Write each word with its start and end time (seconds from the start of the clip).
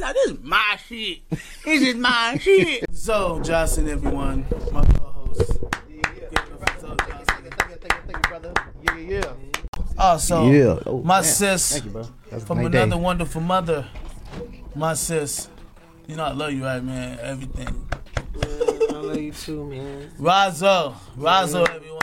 like 0.00 0.14
this. 0.14 0.30
This 0.30 0.30
is 0.32 0.38
my 0.42 0.78
shit. 0.88 1.18
This 1.64 1.82
is 1.82 1.94
my 1.96 2.38
shit. 2.40 2.84
So, 2.92 3.40
Johnson, 3.40 3.88
everyone, 3.88 4.46
my 4.72 4.84
co-host. 4.84 5.58
Yeah, 8.82 8.96
yeah. 8.98 9.32
Also, 9.98 10.50
Yeah. 10.50 10.78
Oh, 10.86 11.02
my 11.02 11.16
man. 11.16 11.24
sis 11.24 11.72
Thank 11.72 11.84
you, 11.84 11.90
bro. 11.90 12.02
That's 12.30 12.42
a 12.42 12.46
from 12.46 12.58
nice 12.58 12.66
another 12.68 12.90
day. 12.96 12.96
wonderful 13.02 13.40
mother. 13.40 13.86
My 14.74 14.94
sis. 14.94 15.48
You 16.06 16.16
know 16.16 16.24
I 16.24 16.32
love 16.32 16.52
you, 16.52 16.64
right, 16.64 16.82
man? 16.82 17.18
Everything. 17.20 17.88
I 18.42 18.94
love 18.94 19.18
you 19.20 19.32
too, 19.32 19.64
man. 19.66 20.10
Razo. 20.18 20.94
Razo, 21.16 21.68
everyone. 21.68 22.00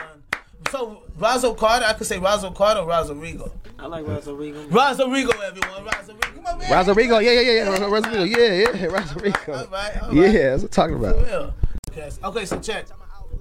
So, 0.71 1.03
Razo 1.19 1.57
Carter, 1.57 1.85
I 1.85 1.93
could 1.93 2.07
say 2.07 2.19
Razo 2.19 2.53
Carter 2.55 2.81
or 2.81 2.87
Razo 2.87 3.15
Rigo. 3.19 3.51
I 3.81 3.85
like 3.87 4.05
Razo 4.05 4.37
Regal. 4.37 4.63
Rigo, 4.63 5.41
everyone. 5.41 5.85
Razo 5.85 6.19
Rigo. 6.19 6.35
Come 6.35 6.45
on, 6.45 6.57
man. 6.59 6.67
Razo 6.69 6.93
Rigo, 6.95 7.23
yeah, 7.23 7.31
yeah, 7.31 7.41
yeah, 7.41 7.51
yeah, 7.53 7.79
Razo 7.79 8.01
Rigo, 8.03 8.37
yeah, 8.37 8.71
yeah, 8.71 8.87
Razo 8.87 9.15
All 9.15 9.21
Rigo. 9.21 9.71
right, 9.71 10.01
all 10.01 10.07
right. 10.09 10.15
Yeah, 10.15 10.49
that's 10.57 10.63
what 10.63 10.77
I'm 10.77 10.89
talking 10.89 10.99
For 10.99 11.09
about. 11.09 11.25
real. 11.27 11.53
Okay, 11.91 12.09
so- 12.09 12.27
Okay, 12.27 12.45
so 12.45 12.59
check. 12.59 12.85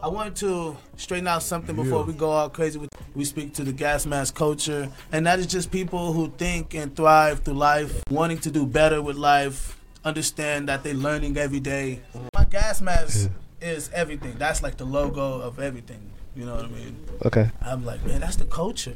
I 0.00 0.06
wanted 0.06 0.36
to 0.36 0.76
straighten 0.96 1.26
out 1.26 1.42
something 1.42 1.74
before 1.74 2.04
we 2.04 2.12
go 2.12 2.30
all 2.30 2.48
crazy. 2.48 2.80
We 3.16 3.24
speak 3.24 3.52
to 3.54 3.64
the 3.64 3.72
gas 3.72 4.06
mask 4.06 4.36
culture, 4.36 4.90
and 5.10 5.26
that 5.26 5.40
is 5.40 5.46
just 5.48 5.72
people 5.72 6.12
who 6.12 6.28
think 6.38 6.72
and 6.74 6.94
thrive 6.94 7.40
through 7.40 7.54
life, 7.54 8.00
wanting 8.08 8.38
to 8.38 8.50
do 8.52 8.64
better 8.64 9.02
with 9.02 9.16
life, 9.16 9.76
understand 10.04 10.68
that 10.68 10.84
they're 10.84 10.94
learning 10.94 11.36
every 11.36 11.58
day. 11.58 12.00
My 12.32 12.44
gas 12.44 12.80
mask 12.80 13.28
is 13.60 13.90
everything. 13.92 14.36
That's 14.38 14.62
like 14.62 14.76
the 14.76 14.84
logo 14.84 15.40
of 15.40 15.58
everything. 15.58 16.12
You 16.36 16.46
know 16.46 16.54
what 16.54 16.66
I 16.66 16.68
mean? 16.68 16.96
Okay. 17.26 17.50
I'm 17.60 17.84
like, 17.84 18.04
man, 18.06 18.20
that's 18.20 18.36
the 18.36 18.44
culture. 18.44 18.94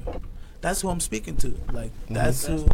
That's 0.62 0.80
who 0.80 0.88
I'm 0.88 1.00
speaking 1.00 1.36
to. 1.38 1.54
Like, 1.72 1.90
that's 2.08 2.46
who. 2.46 2.66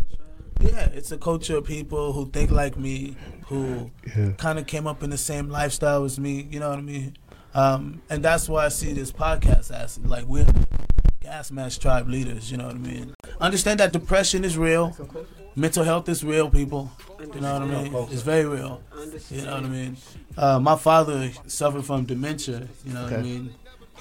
Yeah, 0.60 0.88
it's 0.92 1.12
a 1.12 1.19
culture 1.19 1.56
of 1.56 1.65
people 1.65 2.12
who 2.12 2.27
think 2.30 2.51
like 2.51 2.77
me, 2.77 3.16
who 3.47 3.91
Yeah. 4.16 4.33
kind 4.38 4.59
of 4.59 4.66
came 4.66 4.87
up 4.87 5.02
in 5.02 5.11
the 5.11 5.19
same 5.19 5.48
lifestyle 5.48 6.05
as 6.05 6.19
me. 6.19 6.48
You 6.50 6.58
know 6.61 6.69
what 6.70 6.78
I 6.78 6.83
mean? 6.83 7.17
Um, 7.55 8.03
and 8.11 8.25
that's 8.25 8.48
why 8.48 8.67
I 8.67 8.69
see 8.69 8.92
this 8.92 9.11
podcast 9.12 9.70
as 9.72 9.98
like 10.05 10.25
we're 10.27 10.47
gas 11.20 11.50
mask 11.50 11.80
tribe 11.80 12.08
leaders. 12.08 12.50
You 12.50 12.56
know 12.58 12.67
what 12.67 12.75
I 12.75 12.78
mean? 12.78 13.14
Understand 13.41 13.80
that 13.80 13.92
depression 13.92 14.45
is 14.45 14.58
real, 14.58 14.97
mental 15.55 15.84
health 15.84 16.08
is 16.08 16.25
real, 16.25 16.50
people. 16.50 16.91
You 17.20 17.41
know 17.41 17.52
what 17.61 17.62
I 17.62 17.67
mean? 17.84 17.95
It's 18.11 18.23
very 18.23 18.45
real. 18.45 18.83
You 19.30 19.42
know 19.42 19.55
what 19.55 19.64
I 19.64 19.69
mean? 19.69 19.97
Uh, 20.36 20.58
my 20.58 20.77
father 20.77 21.30
suffered 21.47 21.84
from 21.84 22.05
dementia. 22.05 22.67
You 22.84 22.95
know 22.95 23.05
what 23.05 23.12
I 23.12 23.23
mean? 23.23 23.55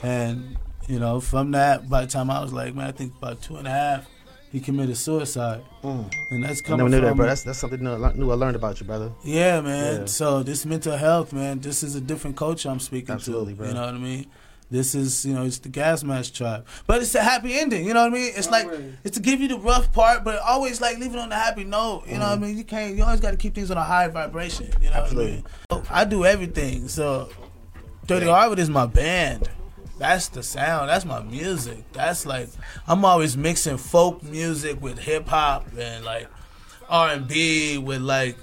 And 0.04 0.58
you 0.88 1.00
know, 1.00 1.20
from 1.20 1.52
that, 1.52 1.90
by 1.90 2.02
the 2.06 2.08
time 2.12 2.30
I 2.30 2.42
was 2.42 2.54
like, 2.54 2.74
man, 2.76 2.88
I 2.88 2.92
think 2.92 3.14
about 3.18 3.42
two 3.42 3.58
and 3.58 3.68
a 3.68 3.72
half, 3.72 4.08
he 4.52 4.60
committed 4.62 4.96
suicide, 4.98 5.62
Mm. 5.84 6.12
and 6.32 6.44
that's 6.44 6.62
I 6.62 6.66
coming 6.68 6.90
never 6.90 7.02
knew 7.02 7.08
that, 7.10 7.16
bro. 7.16 7.26
That's 7.28 7.44
that's 7.44 7.60
something 7.60 7.84
new, 7.84 8.02
I 8.04 8.14
new 8.14 8.32
I 8.32 8.36
learned 8.36 8.56
about 8.56 8.80
you, 8.80 8.86
brother. 8.88 9.12
yeah, 9.24 9.60
man. 9.62 10.02
Yeah. 10.02 10.06
So 10.06 10.42
this 10.44 10.66
mental 10.66 10.96
health, 10.98 11.34
man, 11.34 11.60
this 11.60 11.84
is 11.84 11.96
a 11.96 12.02
different 12.02 12.38
culture 12.38 12.70
I'm 12.70 12.80
speaking 12.80 13.14
Absolutely, 13.14 13.54
to. 13.54 13.58
bro. 13.58 13.68
You 13.68 13.74
know 13.74 13.86
what 13.86 13.94
I 13.94 13.98
mean? 13.98 14.26
This 14.70 14.96
is, 14.96 15.26
you 15.26 15.34
know, 15.34 15.46
it's 15.46 15.60
the 15.60 15.70
gas 15.70 16.04
mask 16.04 16.34
tribe, 16.34 16.66
but 16.88 17.02
it's 17.02 17.16
a 17.16 17.24
happy 17.24 17.58
ending. 17.58 17.86
You 17.86 17.94
know 17.94 18.02
what 18.04 18.12
I 18.12 18.16
mean? 18.16 18.34
It's 18.36 18.50
like 18.52 18.68
it's 19.04 19.16
to 19.18 19.24
give 19.24 19.40
you 19.40 19.48
the 19.50 19.58
rough 19.60 19.94
part, 19.94 20.24
but 20.26 20.40
always 20.42 20.82
like 20.82 20.98
leave 20.98 21.14
it 21.14 21.20
on 21.20 21.30
the 21.30 21.36
happy 21.36 21.64
note. 21.64 22.04
You 22.08 22.16
know 22.16 22.28
what 22.30 22.38
I 22.38 22.42
mean? 22.42 22.58
You 22.58 22.64
can't. 22.66 22.96
You 22.96 23.04
always 23.04 23.22
got 23.22 23.32
to 23.32 23.38
keep 23.38 23.54
things 23.56 23.72
on 23.72 23.78
a 23.78 23.84
high 23.84 24.08
vibration. 24.10 24.70
You 24.82 24.90
know 24.90 24.96
Absolutely. 24.96 25.44
what 25.70 25.72
I 25.72 25.76
mean? 25.76 25.86
I 25.90 26.04
do 26.06 26.26
everything. 26.26 26.88
So 26.90 27.30
Dirty 28.08 28.26
Harvard 28.28 28.60
is 28.60 28.70
my 28.70 28.86
band. 28.86 29.50
That's 30.00 30.28
the 30.30 30.44
sound. 30.44 30.90
That's 30.90 31.06
my 31.06 31.22
music. 31.23 31.84
That's 31.94 32.26
like 32.26 32.50
I'm 32.88 33.03
always 33.03 33.36
mixing 33.36 33.78
folk 33.78 34.22
music 34.23 34.81
with 34.81 35.00
hip 35.00 35.28
hop 35.28 35.67
and 35.78 36.06
like 36.06 36.28
R 36.89 37.09
and 37.09 37.28
B 37.28 37.78
with 37.78 38.02
like 38.02 38.38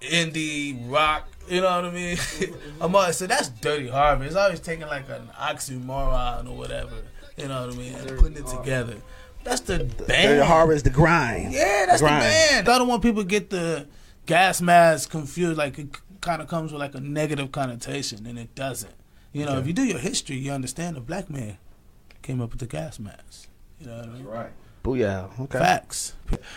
indie 0.00 0.90
rock. 0.90 1.28
You 1.48 1.62
know 1.62 1.76
what 1.76 1.84
I 1.86 1.90
mean? 1.90 2.18
I'm 2.80 2.94
always 2.94 3.16
so 3.16 3.26
that's 3.26 3.48
Dirty 3.48 3.88
Harvard. 3.88 4.26
It's 4.26 4.36
always 4.36 4.60
taking 4.60 4.86
like 4.86 5.08
an 5.08 5.28
oxymoron 5.38 6.48
or 6.48 6.56
whatever. 6.56 6.96
You 7.36 7.48
know 7.48 7.66
what 7.66 7.74
I 7.74 7.78
mean? 7.78 7.94
And 7.94 8.18
putting 8.18 8.36
it 8.36 8.46
together. 8.46 8.96
That's 9.44 9.60
the 9.60 9.78
band. 9.78 10.08
Dirty 10.08 10.44
Harbor 10.46 10.72
is 10.72 10.82
the 10.82 10.90
grind. 10.90 11.52
Yeah, 11.52 11.86
that's 11.86 12.00
the 12.00 12.08
Grind. 12.08 12.22
band. 12.22 12.68
I 12.68 12.78
don't 12.78 12.88
want 12.88 13.02
people 13.02 13.22
to 13.22 13.28
get 13.28 13.48
the 13.50 13.86
gas 14.26 14.60
mask 14.60 15.10
confused. 15.10 15.56
Like 15.56 15.78
it 15.78 15.86
kind 16.20 16.42
of 16.42 16.48
comes 16.48 16.72
with 16.72 16.80
like 16.80 16.94
a 16.94 17.00
negative 17.00 17.52
connotation, 17.52 18.26
and 18.26 18.38
it 18.38 18.54
doesn't. 18.54 18.92
You 19.32 19.44
know, 19.44 19.58
if 19.58 19.66
you 19.66 19.72
do 19.72 19.84
your 19.84 19.98
history, 19.98 20.36
you 20.36 20.52
understand 20.52 20.96
the 20.96 21.00
black 21.00 21.28
man 21.30 21.58
came 22.22 22.40
up 22.40 22.50
with 22.50 22.60
the 22.60 22.66
gas 22.66 22.98
mask. 22.98 23.48
You 23.80 23.86
know 23.86 23.96
what 23.98 24.04
I 24.06 24.08
mean? 24.08 24.24
Right. 24.24 24.50
Booyah. 24.84 25.40
Okay. 25.40 25.58
Facts. 25.58 26.14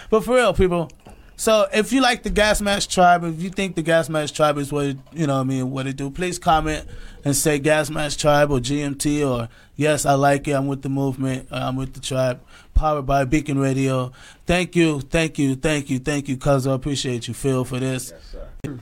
But 0.09 0.23
for 0.23 0.35
real, 0.35 0.53
people. 0.53 0.89
So 1.35 1.67
if 1.73 1.91
you 1.91 2.01
like 2.01 2.21
the 2.21 2.29
Gas 2.29 2.61
Mask 2.61 2.87
Tribe, 2.87 3.23
if 3.23 3.41
you 3.41 3.49
think 3.49 3.75
the 3.75 3.81
Gas 3.81 4.09
Mask 4.09 4.35
Tribe 4.35 4.59
is 4.59 4.71
what 4.71 4.85
it, 4.85 4.97
you 5.11 5.25
know, 5.25 5.37
what 5.37 5.41
I 5.41 5.43
mean, 5.45 5.71
what 5.71 5.87
it 5.87 5.95
do, 5.95 6.11
please 6.11 6.37
comment 6.37 6.85
and 7.25 7.35
say 7.35 7.57
Gas 7.57 7.89
Mask 7.89 8.19
Tribe 8.19 8.51
or 8.51 8.59
GMT 8.59 9.27
or 9.27 9.49
yes, 9.75 10.05
I 10.05 10.13
like 10.13 10.47
it. 10.47 10.51
I'm 10.51 10.67
with 10.67 10.83
the 10.83 10.89
movement. 10.89 11.47
uh, 11.51 11.55
I'm 11.55 11.77
with 11.77 11.93
the 11.93 11.99
tribe. 11.99 12.41
Powered 12.75 13.07
by 13.07 13.25
Beacon 13.25 13.57
Radio. 13.57 14.11
Thank 14.45 14.75
you, 14.75 15.01
thank 15.01 15.39
you, 15.39 15.55
thank 15.55 15.89
you, 15.89 15.97
thank 15.97 16.29
you, 16.29 16.37
cuz 16.37 16.67
I 16.67 16.73
appreciate 16.73 17.27
you, 17.27 17.33
Phil, 17.33 17.65
for 17.65 17.79
this. 17.79 18.11
Yes, 18.11 18.35
sir. 18.63 18.79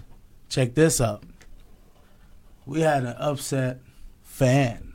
Check 0.49 0.75
this 0.75 0.99
out. 0.99 1.23
We 2.65 2.81
had 2.81 3.03
an 3.03 3.15
upset 3.17 3.79
fan. 4.21 4.93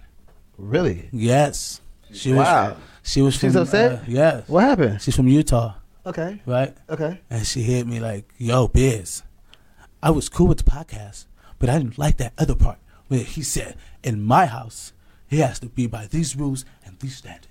Really? 0.57 1.09
Yes, 1.13 1.81
she 2.13 2.31
was. 2.33 2.47
Wow. 2.47 2.77
She 3.03 3.21
was 3.21 3.35
She's 3.35 3.53
from. 3.53 3.63
upset? 3.63 3.93
Uh, 3.93 3.99
yes, 4.09 4.49
What 4.49 4.63
happened? 4.65 5.03
she's 5.03 5.15
from 5.17 5.29
Utah, 5.29 5.75
Okay. 6.07 6.41
right? 6.47 6.75
Okay. 6.89 7.21
and 7.29 7.47
she 7.47 7.63
hit 7.63 7.87
me 7.87 8.01
like, 8.01 8.33
"Yo, 8.39 8.69
Biz, 8.69 9.23
I 10.03 10.11
was 10.11 10.29
cool 10.29 10.47
with 10.47 10.59
the 10.65 10.71
podcast, 10.71 11.27
but 11.59 11.69
I 11.69 11.79
didn't 11.79 11.99
like 11.99 12.17
that 12.19 12.33
other 12.39 12.55
part 12.55 12.79
where 13.09 13.21
he 13.21 13.43
said, 13.43 13.77
in 14.03 14.23
my 14.23 14.47
house, 14.47 14.93
he 15.27 15.39
has 15.41 15.59
to 15.61 15.67
be 15.67 15.87
by 15.87 16.07
these 16.07 16.37
rules 16.37 16.65
and 16.87 16.99
these 17.01 17.17
standards." 17.17 17.49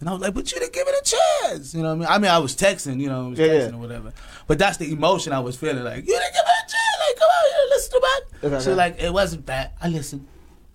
And 0.00 0.08
I 0.08 0.12
was 0.14 0.22
like, 0.22 0.34
"But 0.34 0.50
you 0.50 0.58
didn't 0.58 0.72
give 0.72 0.88
it 0.88 0.94
a 1.00 1.16
chance." 1.50 1.74
You 1.74 1.82
know 1.82 1.90
what 1.90 1.94
I 1.94 1.98
mean? 1.98 2.08
I 2.08 2.18
mean, 2.18 2.30
I 2.32 2.38
was 2.38 2.56
texting, 2.56 2.98
you 2.98 3.08
know, 3.08 3.26
I 3.26 3.28
was 3.28 3.38
Yeah, 3.38 3.46
texting 3.48 3.70
yeah. 3.70 3.76
or 3.76 3.78
whatever. 3.78 4.12
But 4.48 4.58
that's 4.58 4.78
the 4.78 4.90
emotion 4.90 5.32
I 5.32 5.38
was 5.40 5.54
feeling. 5.54 5.84
Like, 5.84 5.98
you 6.08 6.18
didn't 6.18 6.32
give 6.32 6.42
it 6.44 6.58
a 6.58 6.70
chance. 6.72 6.98
Like, 7.06 7.11
come 7.22 7.30
on, 7.30 7.50
you 7.50 7.70
listen 7.70 7.90
to 7.92 8.00
that. 8.00 8.46
Okay, 8.48 8.60
so 8.64 8.70
okay. 8.72 8.74
like, 8.76 9.00
it 9.02 9.12
wasn't 9.12 9.46
bad. 9.46 9.70
I 9.80 9.88
listened, 9.88 10.26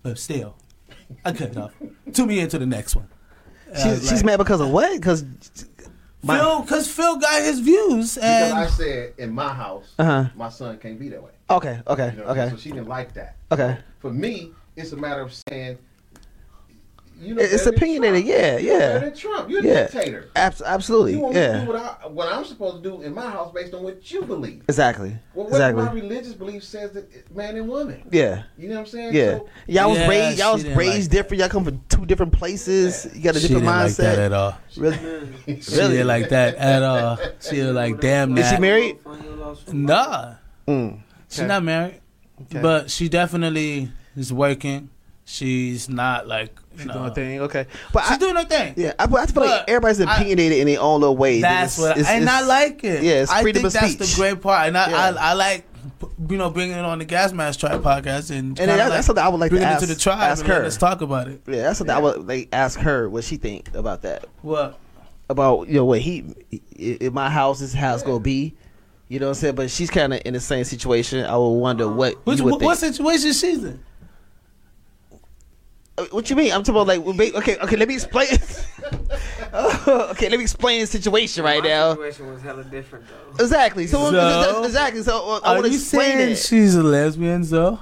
but 0.04 0.18
still, 0.18 0.56
I 1.26 1.32
cut 1.34 1.50
it 1.52 1.58
off. 1.58 1.74
Tune 2.14 2.28
me 2.28 2.40
into 2.40 2.58
the 2.60 2.66
next 2.66 2.96
one. 2.96 3.08
And 3.68 3.78
I 3.78 3.96
she's 3.96 4.14
like, 4.14 4.26
mad 4.26 4.38
because 4.38 4.62
of 4.62 4.70
what? 4.70 4.96
Because 4.96 5.26
Phil, 6.26 6.62
because 6.62 6.90
Phil 6.92 7.18
got 7.18 7.42
his 7.44 7.60
views, 7.60 8.16
Because 8.16 8.52
I 8.54 8.68
said 8.68 9.14
in 9.18 9.32
my 9.34 9.54
house, 9.54 9.94
Uh-huh. 10.00 10.26
my 10.36 10.50
son 10.50 10.78
can't 10.80 11.00
be 11.00 11.10
that 11.10 11.22
way. 11.22 11.32
okay, 11.50 11.82
okay, 11.88 12.12
You 12.16 12.24
know, 12.24 12.30
okay, 12.30 12.50
So 12.50 12.58
she 12.58 12.70
didn't 12.72 12.88
like 12.88 13.14
that. 13.14 13.36
okay. 13.52 13.78
For 14.00 14.12
me, 14.12 14.52
it's 14.76 14.92
a 14.94 14.98
matter 14.98 15.22
of 15.22 15.34
saying, 15.50 15.78
you 17.20 17.34
know, 17.36 17.42
It's 17.42 17.66
opinionated, 17.66 18.26
Trump. 18.26 18.40
yeah, 18.42 18.58
You 18.58 18.70
know 18.70 18.74
yeah. 18.74 18.80
better 18.94 19.10
than 19.10 19.18
Trump. 19.18 19.50
You're 19.50 19.60
a 19.60 19.64
dictator. 19.64 20.30
Abs- 20.36 20.62
absolutely, 20.62 21.14
You 21.14 21.20
want 21.20 21.36
me 21.36 21.42
to 21.42 21.48
yeah. 21.48 21.62
do 21.66 21.68
what, 21.68 21.76
I, 21.78 22.08
what 22.08 22.32
I'm 22.32 22.46
supposed 22.46 22.84
to 22.84 22.90
do 22.90 23.02
in 23.02 23.14
my 23.14 23.30
house 23.30 23.52
based 23.54 23.74
on 23.74 23.84
what 23.84 24.12
you 24.12 24.24
believe. 24.24 24.64
Exactly, 24.70 25.18
Well, 25.34 25.48
what 25.50 25.76
my 25.76 25.92
religious 25.92 26.34
belief 26.34 26.64
says 26.64 26.92
that 26.92 27.36
man 27.36 27.56
and 27.56 27.68
woman. 27.68 28.08
Yeah, 28.12 28.44
You 28.58 28.70
know 28.70 28.76
what 28.76 28.80
I'm 28.82 28.86
saying? 28.88 29.16
yeah. 29.16 29.38
So, 29.38 29.50
Y'all 29.68 29.90
was 29.90 30.00
Yeah, 30.00 30.08
raised. 30.08 30.40
Y'all 30.40 30.54
was 30.54 30.66
raised 30.66 31.12
like 31.12 31.12
different. 31.12 31.40
Y'all 31.42 31.50
come 31.50 31.66
from 31.66 31.82
two 31.90 32.06
different 32.06 32.34
places. 32.34 33.08
You 33.16 33.22
got 33.24 33.36
a 33.36 33.40
she 33.40 33.48
different 33.48 33.66
didn't 33.66 33.76
like 33.78 33.92
mindset. 33.92 33.98
that 33.98 34.20
at 34.20 34.34
all. 34.34 34.58
Really? 34.78 34.98
She 35.62 35.72
didn't 35.72 36.08
like 36.08 36.30
that 36.30 36.56
at 36.56 36.84
all. 36.84 37.18
She 37.40 37.62
was 37.62 37.72
like, 37.74 38.00
damn 38.02 38.38
Is 38.38 38.50
she 38.50 38.58
married? 38.60 38.98
Nah, 39.74 40.36
Mm. 40.68 41.00
she's 41.30 41.40
Okay. 41.40 41.48
not 41.48 41.64
married, 41.64 42.02
Okay. 42.42 42.62
but 42.62 42.90
she 42.92 43.10
definitely 43.10 43.92
is 44.16 44.32
working. 44.34 44.90
She's 45.30 45.90
not 45.90 46.26
like 46.26 46.58
She's 46.78 46.86
know, 46.86 46.94
doing 46.94 47.06
her 47.06 47.14
thing. 47.14 47.42
Okay, 47.42 47.66
but 47.92 48.04
She's 48.04 48.12
I, 48.14 48.18
doing 48.18 48.36
her 48.38 48.46
thing. 48.46 48.74
yeah, 48.78 48.94
I, 48.98 49.04
I 49.04 49.08
feel 49.08 49.18
like 49.18 49.34
But 49.36 49.66
everybody's 49.68 50.00
I- 50.00 50.16
opinionated 50.16 50.60
in 50.60 50.68
their 50.68 50.80
own 50.80 51.02
little 51.02 51.18
way. 51.18 51.42
That's 51.42 51.78
It's- 51.78 51.90
what, 51.90 51.98
it's- 51.98 52.10
and 52.16 52.30
I 52.30 52.44
like 52.44 52.82
it. 52.86 53.04
yeah, 53.04 53.24
it's 53.24 53.32
I 53.32 53.44
think 53.44 53.58
of 53.58 53.74
that's 53.74 53.92
speech. 53.94 54.16
the 54.16 54.16
great 54.16 54.42
part, 54.42 54.68
and 54.70 54.78
I, 54.78 54.90
Yeah. 54.90 54.96
I, 55.20 55.32
I 55.32 55.34
like, 55.34 55.66
you 56.30 56.38
know, 56.38 56.50
bringing 56.50 56.78
it 56.78 56.86
on 56.86 57.00
the 57.00 57.04
Gas 57.06 57.34
Mask 57.34 57.60
Tribe 57.60 57.84
podcast 57.84 58.30
and, 58.32 58.58
And 58.58 58.70
that- 58.72 58.78
like 58.80 58.90
that's 58.90 59.08
something 59.08 59.22
I 59.24 59.28
would 59.28 59.42
like 59.42 59.52
to 59.52 59.62
ask, 59.62 59.84
it 59.84 59.88
to 59.88 59.94
the 59.96 60.00
tribe 60.00 60.20
ask 60.22 60.46
and 60.48 60.64
Let's 60.64 60.78
talk 60.78 61.02
about 61.02 61.28
it. 61.28 61.42
Yeah, 61.46 61.64
that's 61.64 61.80
something 61.80 61.94
I 61.96 62.00
would 62.00 62.26
like 62.26 62.48
ask 62.54 62.80
her 62.80 63.10
what 63.10 63.26
she 63.26 63.36
think 63.36 63.76
about 63.76 64.04
that. 64.04 64.28
What? 64.44 64.80
About 65.30 65.68
you 65.68 65.74
know 65.74 65.84
what 65.86 66.00
he 66.00 66.24
in 66.78 67.14
my 67.14 67.30
house 67.30 67.60
this 67.60 67.70
is 67.72 67.76
how 67.76 67.94
it's 67.94 68.04
gonna 68.04 68.22
be. 68.22 68.56
You 69.10 69.20
know 69.20 69.26
what 69.26 69.32
I'm 69.32 69.36
saying? 69.36 69.56
But 69.56 69.72
she's 69.72 69.90
kind 69.90 70.14
of 70.14 70.22
in 70.24 70.34
the 70.36 70.40
same 70.40 70.64
situation. 70.64 71.26
I 71.26 71.36
would 71.36 71.50
wonder 71.50 71.88
what 71.90 72.26
Which, 72.26 72.40
what, 72.40 72.62
what 72.62 72.78
situation 72.78 73.34
she's 73.34 73.62
in? 73.62 73.84
Uh, 75.98 76.06
What 76.12 76.30
you 76.30 76.36
mean? 76.36 76.52
I'm 76.52 76.62
talking 76.64 76.76
about 76.82 76.88
like 76.88 77.04
well, 77.04 77.38
okay, 77.40 77.58
okay. 77.58 77.76
Let 77.76 77.88
me 77.88 77.96
explain. 77.96 78.28
Oh, 79.54 80.10
okay, 80.12 80.30
let 80.30 80.38
me 80.38 80.44
explain 80.44 80.82
the 80.82 80.88
situation 80.88 81.44
right 81.44 81.64
My 81.64 81.70
now. 81.70 81.94
situation 81.96 82.28
was 82.28 82.42
hella 82.42 82.64
different 82.66 83.06
though. 83.08 83.44
Exactly. 83.44 83.88
So, 83.88 84.12
So? 84.12 84.64
exactly. 84.66 85.02
So 85.04 85.18
uh, 85.18 85.40
I 85.44 85.52
Are 85.52 85.54
want 85.56 85.66
to 85.66 85.72
you 85.72 85.78
explain 85.78 86.18
saying 86.18 86.30
it. 86.32 86.36
she's 86.38 86.76
a 86.76 86.84
lesbian, 86.84 87.42
though? 87.44 87.80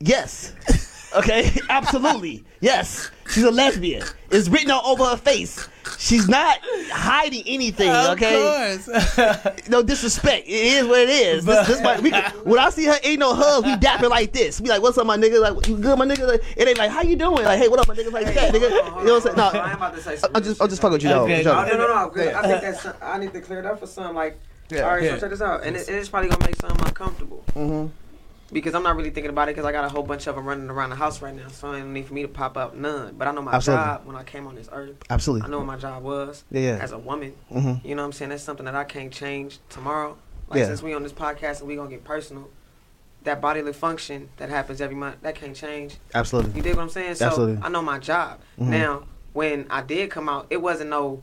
Yes. 0.00 0.54
Okay, 1.16 1.50
absolutely. 1.70 2.44
Yes, 2.60 3.10
she's 3.30 3.42
a 3.42 3.50
lesbian. 3.50 4.02
It's 4.30 4.46
written 4.46 4.70
all 4.70 4.88
over 4.92 5.06
her 5.06 5.16
face. 5.16 5.66
She's 6.08 6.26
not 6.26 6.58
hiding 6.90 7.42
anything. 7.46 7.90
Of 7.90 8.10
okay, 8.16 8.78
course. 8.86 9.68
no 9.68 9.82
disrespect. 9.82 10.46
It 10.48 10.52
is 10.52 10.86
what 10.86 11.00
it 11.00 11.10
is. 11.10 11.44
This, 11.44 11.66
this 11.66 11.82
my, 11.82 12.00
we, 12.00 12.10
when 12.50 12.58
I 12.58 12.70
see 12.70 12.86
her 12.86 12.96
ain't 13.02 13.20
no 13.20 13.34
hugs, 13.34 13.66
we 13.66 13.74
dapping 13.74 14.08
like 14.08 14.32
this. 14.32 14.58
We 14.58 14.70
like, 14.70 14.80
what's 14.80 14.96
up, 14.96 15.06
my 15.06 15.18
nigga? 15.18 15.38
Like, 15.40 15.66
you 15.66 15.76
good, 15.76 15.98
my 15.98 16.06
nigga? 16.06 16.26
Like, 16.26 16.42
it 16.56 16.66
ain't 16.66 16.78
like, 16.78 16.90
how 16.90 17.02
you 17.02 17.14
doing? 17.14 17.44
Like, 17.44 17.58
hey, 17.58 17.68
what 17.68 17.78
up, 17.78 17.88
my 17.88 17.94
nigga? 17.94 18.10
Like 18.10 18.32
that, 18.34 18.54
nigga. 18.54 18.70
You 19.00 19.04
know 19.06 19.14
what 19.14 19.14
I'm 19.14 19.20
saying? 19.20 19.36
No, 19.36 19.48
I 19.48 19.70
am 19.70 19.76
about 19.76 19.94
to 19.96 20.00
say 20.00 20.16
I'm 20.34 20.42
just, 20.42 20.62
I'm 20.62 20.68
just 20.70 20.80
fucking 20.80 20.94
with 20.94 21.02
you, 21.02 21.10
though. 21.10 21.24
Okay, 21.24 21.42
Shut 21.42 21.68
No, 21.68 21.76
no, 21.76 21.86
no, 21.86 21.94
no. 22.04 22.08
'cause 22.08 22.26
I 22.34 22.42
think 22.48 22.62
that's 22.62 22.86
I 23.02 23.18
need 23.18 23.32
to 23.34 23.40
clear 23.42 23.58
it 23.60 23.66
up 23.66 23.78
for 23.78 23.86
some. 23.86 24.14
Like, 24.16 24.38
Yeah. 24.70 24.82
all 24.82 24.90
right, 24.94 25.02
Yeah. 25.02 25.14
so 25.16 25.20
check 25.20 25.30
this 25.30 25.42
out, 25.42 25.62
and 25.64 25.76
it, 25.76 25.88
it's 25.88 26.08
probably 26.08 26.30
gonna 26.30 26.46
make 26.46 26.56
some 26.60 26.70
uncomfortable 26.86 27.44
Mhm. 27.54 27.90
Because 28.52 28.74
I'm 28.74 28.82
not 28.82 28.96
really 28.96 29.10
thinking 29.10 29.30
about 29.30 29.48
it 29.48 29.52
because 29.54 29.66
I 29.66 29.72
got 29.72 29.84
a 29.84 29.88
whole 29.88 30.02
bunch 30.02 30.26
of 30.26 30.36
them 30.36 30.46
running 30.46 30.70
around 30.70 30.90
the 30.90 30.96
house 30.96 31.20
right 31.20 31.34
now, 31.34 31.48
so 31.48 31.70
I 31.72 31.78
don't 31.80 31.92
need 31.92 32.06
for 32.06 32.14
me 32.14 32.22
to 32.22 32.28
pop 32.28 32.56
up 32.56 32.74
none. 32.74 33.14
But 33.16 33.28
I 33.28 33.32
know 33.32 33.42
my 33.42 33.52
Absolutely. 33.52 33.84
job 33.84 34.06
when 34.06 34.16
I 34.16 34.22
came 34.24 34.46
on 34.46 34.54
this 34.54 34.68
earth. 34.72 34.96
Absolutely. 35.10 35.46
I 35.46 35.50
know 35.50 35.58
what 35.58 35.66
my 35.66 35.76
job 35.76 36.02
was 36.02 36.44
Yeah, 36.50 36.60
yeah. 36.60 36.78
as 36.82 36.92
a 36.92 36.98
woman. 36.98 37.34
Mhm. 37.52 37.84
You 37.84 37.94
know 37.94 38.02
what 38.02 38.06
I'm 38.06 38.12
saying? 38.12 38.30
That's 38.30 38.42
something 38.42 38.64
that 38.66 38.74
I 38.74 38.84
can't 38.84 39.12
change 39.12 39.58
tomorrow. 39.68 40.16
Like 40.48 40.60
Yeah. 40.60 40.66
since 40.66 40.82
we 40.82 40.94
on 40.94 41.02
this 41.02 41.12
podcast 41.12 41.60
and 41.60 41.68
we 41.68 41.76
gonna 41.76 41.90
get 41.90 42.04
personal, 42.04 42.48
that 43.24 43.40
bodily 43.40 43.72
function 43.72 44.30
that 44.38 44.48
happens 44.48 44.80
every 44.80 44.96
month 44.96 45.16
that 45.22 45.34
can't 45.34 45.54
change. 45.54 45.96
Absolutely. 46.14 46.52
You 46.52 46.62
dig 46.62 46.76
what 46.76 46.82
I'm 46.82 46.88
saying? 46.88 47.16
So 47.16 47.26
Absolutely. 47.26 47.62
I 47.62 47.68
know 47.68 47.82
my 47.82 47.98
job. 47.98 48.38
Mhm. 48.58 48.66
Now, 48.68 49.02
when 49.34 49.66
I 49.68 49.82
did 49.82 50.10
come 50.10 50.28
out, 50.28 50.46
it 50.50 50.62
wasn't 50.62 50.88
no 50.90 51.22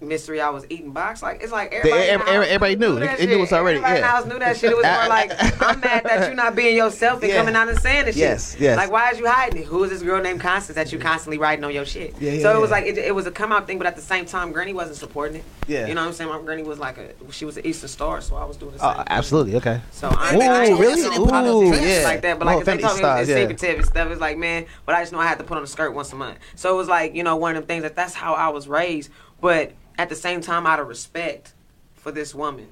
mystery. 0.00 0.40
I 0.40 0.50
was 0.50 0.64
eating 0.70 0.90
box. 0.92 1.22
Like 1.22 1.42
it's 1.42 1.52
like 1.52 1.72
everybody, 1.72 2.02
the 2.02 2.10
every- 2.10 2.26
house 2.26 2.46
everybody 2.46 2.76
knew. 2.76 2.98
that 3.00 3.18
They- 3.18 3.26
they 3.26 3.36
knew 3.36 3.46
already, 3.46 3.78
Everybody 3.78 3.94
in 3.96 4.00
the 4.00 4.06
house 4.06 4.26
knew 4.26 4.38
that 4.38 4.56
shit. 4.56 4.72
It 4.72 4.76
was 4.76 4.84
more 4.98 5.08
like 5.08 5.30
I'm 5.62 5.80
mad 5.80 6.04
that 6.04 6.26
you're 6.26 6.34
not 6.34 6.54
being 6.54 6.76
yourself 6.76 7.22
and 7.22 7.30
Yeah. 7.30 7.38
coming 7.38 7.54
out 7.56 7.68
and 7.68 7.78
saying 7.80 8.06
this 8.06 8.16
Yes, 8.16 8.52
shit. 8.52 8.60
yes. 8.62 8.76
Like 8.76 8.90
why 8.90 9.10
is 9.10 9.18
you 9.18 9.26
hiding 9.26 9.62
it? 9.62 9.66
Who 9.66 9.84
is 9.84 9.90
this 9.90 10.02
girl 10.02 10.22
named 10.22 10.40
Constance 10.40 10.76
that 10.76 10.92
you 10.92 10.98
constantly 10.98 11.38
writing 11.38 11.64
on 11.64 11.72
your 11.74 11.84
shit? 11.84 12.14
Yeah, 12.20 12.32
yeah, 12.32 12.42
so 12.42 12.56
it 12.56 12.60
was 12.60 12.70
like 12.70 12.84
it, 12.84 12.98
it 12.98 13.14
was 13.14 13.26
a 13.26 13.30
come 13.30 13.52
out 13.52 13.66
thing, 13.66 13.78
but 13.78 13.86
at 13.86 13.96
the 13.96 14.02
same 14.02 14.26
time, 14.26 14.52
Granny 14.52 14.72
wasn't 14.72 14.96
supporting 14.96 15.36
it. 15.38 15.44
Yeah. 15.66 15.86
You 15.86 15.94
know 15.94 16.00
what 16.02 16.08
I'm 16.08 16.12
saying? 16.14 16.30
My 16.30 16.40
Granny 16.40 16.62
was 16.62 16.78
like 16.78 16.98
a 16.98 17.10
she 17.32 17.44
was 17.44 17.56
an 17.56 17.66
Eastern 17.66 17.88
Star, 17.88 18.20
so 18.20 18.36
I 18.36 18.44
was 18.44 18.56
doing 18.56 18.72
the 18.72 18.78
oh, 18.78 18.80
same. 18.80 18.90
Oh, 18.90 18.96
thing. 18.96 19.06
absolutely. 19.08 19.56
Okay. 19.56 19.80
So 19.92 20.08
I 20.08 20.34
Ooh, 20.34 20.40
ain't, 20.40 20.42
I 20.50 20.64
ain't 20.66 20.80
really? 20.80 21.00
Ooh, 21.18 21.74
yeah. 21.74 22.02
like 22.04 22.22
that. 22.22 22.38
But 22.38 22.46
like 22.46 22.58
if 22.60 22.64
they 22.64 22.78
told 22.78 22.98
me 22.98 23.04
it's 23.04 23.28
secretive 23.30 23.78
and 23.78 23.86
stuff, 23.86 24.10
it's 24.10 24.20
like 24.20 24.38
man. 24.38 24.66
But 24.86 24.94
I 24.94 25.02
just 25.02 25.12
know 25.12 25.20
I 25.20 25.26
had 25.26 25.38
to 25.38 25.44
put 25.44 25.56
on 25.58 25.62
a 25.62 25.66
skirt 25.66 25.94
once 25.94 26.12
a 26.12 26.16
month. 26.16 26.38
So 26.56 26.72
it 26.72 26.76
was 26.76 26.88
like 26.88 27.14
you 27.14 27.22
know 27.22 27.36
one 27.36 27.56
of 27.56 27.62
them 27.62 27.68
things 27.68 27.82
that 27.82 27.94
that's 27.96 28.14
how 28.14 28.34
I 28.34 28.48
was 28.48 28.66
raised. 28.68 29.10
But 29.40 29.72
at 30.00 30.08
the 30.08 30.16
same 30.16 30.40
time, 30.40 30.66
out 30.66 30.80
of 30.80 30.88
respect 30.88 31.52
for 31.92 32.10
this 32.10 32.34
woman, 32.34 32.68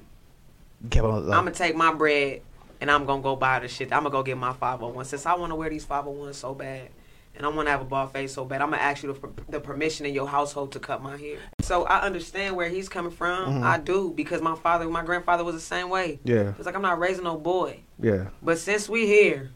I'm 1.37 1.45
gonna 1.45 1.51
take 1.51 1.75
my 1.75 1.93
bread 1.93 2.41
and 2.81 2.89
I'm 2.89 3.05
gonna 3.05 3.21
go 3.21 3.35
buy 3.35 3.59
the 3.59 3.67
shit. 3.67 3.93
I'm 3.93 3.99
gonna 4.01 4.09
go 4.09 4.23
get 4.23 4.35
my 4.35 4.51
501 4.53 5.05
since 5.05 5.27
I 5.27 5.35
want 5.35 5.51
to 5.51 5.55
wear 5.55 5.69
these 5.69 5.85
501s 5.85 6.35
so 6.35 6.55
bad. 6.55 6.89
And 7.35 7.45
I 7.45 7.49
want 7.49 7.67
to 7.67 7.71
have 7.71 7.81
a 7.81 7.85
ball 7.85 8.07
face 8.07 8.33
so 8.33 8.45
bad. 8.45 8.61
I'm 8.61 8.71
gonna 8.71 8.81
ask 8.81 9.03
you 9.03 9.13
the, 9.13 9.29
the 9.51 9.59
permission 9.59 10.07
in 10.07 10.13
your 10.15 10.27
household 10.27 10.71
to 10.71 10.79
cut 10.79 11.03
my 11.03 11.17
hair. 11.17 11.37
So 11.61 11.83
I 11.85 12.01
understand 12.01 12.55
where 12.55 12.67
he's 12.67 12.89
coming 12.89 13.11
from. 13.11 13.61
Mhm. 13.61 13.63
I 13.63 13.77
do 13.77 14.11
because 14.15 14.41
my 14.41 14.55
father, 14.55 14.89
my 14.89 15.03
grandfather 15.05 15.43
was 15.43 15.53
the 15.53 15.61
same 15.61 15.89
way. 15.89 16.19
Yeah. 16.23 16.53
It's 16.57 16.65
like 16.65 16.75
I'm 16.75 16.81
not 16.81 16.97
raising 16.97 17.25
no 17.25 17.37
boy. 17.37 17.81
Yeah. 17.99 18.29
But 18.41 18.57
since 18.57 18.89
we 18.89 19.05
here, 19.05 19.51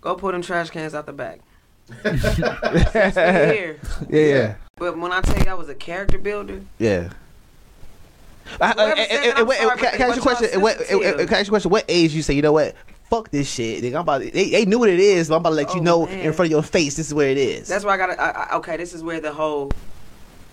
go 0.00 0.14
put 0.14 0.32
them 0.32 0.42
trash 0.42 0.70
cans 0.70 0.94
out 0.94 1.06
the 1.06 1.12
back. 1.12 1.40
Since 2.02 2.36
we 3.16 3.22
here. 3.22 3.78
Yeah, 4.08 4.20
yeah, 4.20 4.54
But 4.76 4.98
when 4.98 5.12
I 5.12 5.20
tell 5.20 5.38
you 5.44 5.50
I 5.50 5.54
was 5.54 5.68
a 5.68 5.74
character 5.74 6.18
builder, 6.18 6.60
yeah. 6.78 7.10
I- 8.60 8.70
I- 8.70 8.72
Whoever 8.74 8.92
I- 9.00 9.06
said 9.06 9.20
I- 9.20 9.26
that, 9.26 9.38
I'm 9.38 9.46
wait, 9.46 9.58
sorry, 9.58 9.78
Can 9.78 9.90
can 9.92 10.02
I 10.02 10.06
ask 10.06 10.16
you 10.16 10.20
a 10.20 10.22
question? 10.22 10.60
What- 10.60 10.78
Can 10.78 11.02
I 11.04 11.22
ask 11.22 11.28
you 11.30 11.34
a 11.34 11.44
question? 11.46 11.70
What 11.70 11.84
age 11.88 12.12
you 12.12 12.22
say? 12.22 12.34
You 12.34 12.42
know 12.42 12.52
what? 12.52 12.74
Fuck 13.10 13.30
this 13.30 13.50
shit. 13.50 13.82
Nigga, 13.84 13.94
I'm 13.96 14.00
about. 14.00 14.22
To, 14.22 14.30
they, 14.30 14.50
they 14.50 14.64
knew 14.64 14.78
what 14.78 14.88
it 14.88 14.98
is. 14.98 15.28
But 15.28 15.36
I'm 15.36 15.40
about 15.42 15.50
to 15.50 15.56
let 15.56 15.74
you 15.74 15.80
Oh, 15.80 15.84
know 15.84 16.06
man. 16.06 16.20
in 16.20 16.32
front 16.32 16.46
of 16.46 16.50
your 16.50 16.62
face. 16.62 16.96
This 16.96 17.08
is 17.08 17.14
where 17.14 17.28
it 17.28 17.36
is. 17.38 17.68
that's 17.68 17.84
where 17.84 17.92
I 17.94 17.96
got 17.96 18.14
to. 18.14 18.56
Okay, 18.56 18.76
this 18.78 18.94
is 18.94 19.02
where 19.02 19.20
the 19.20 19.32
whole. 19.32 19.70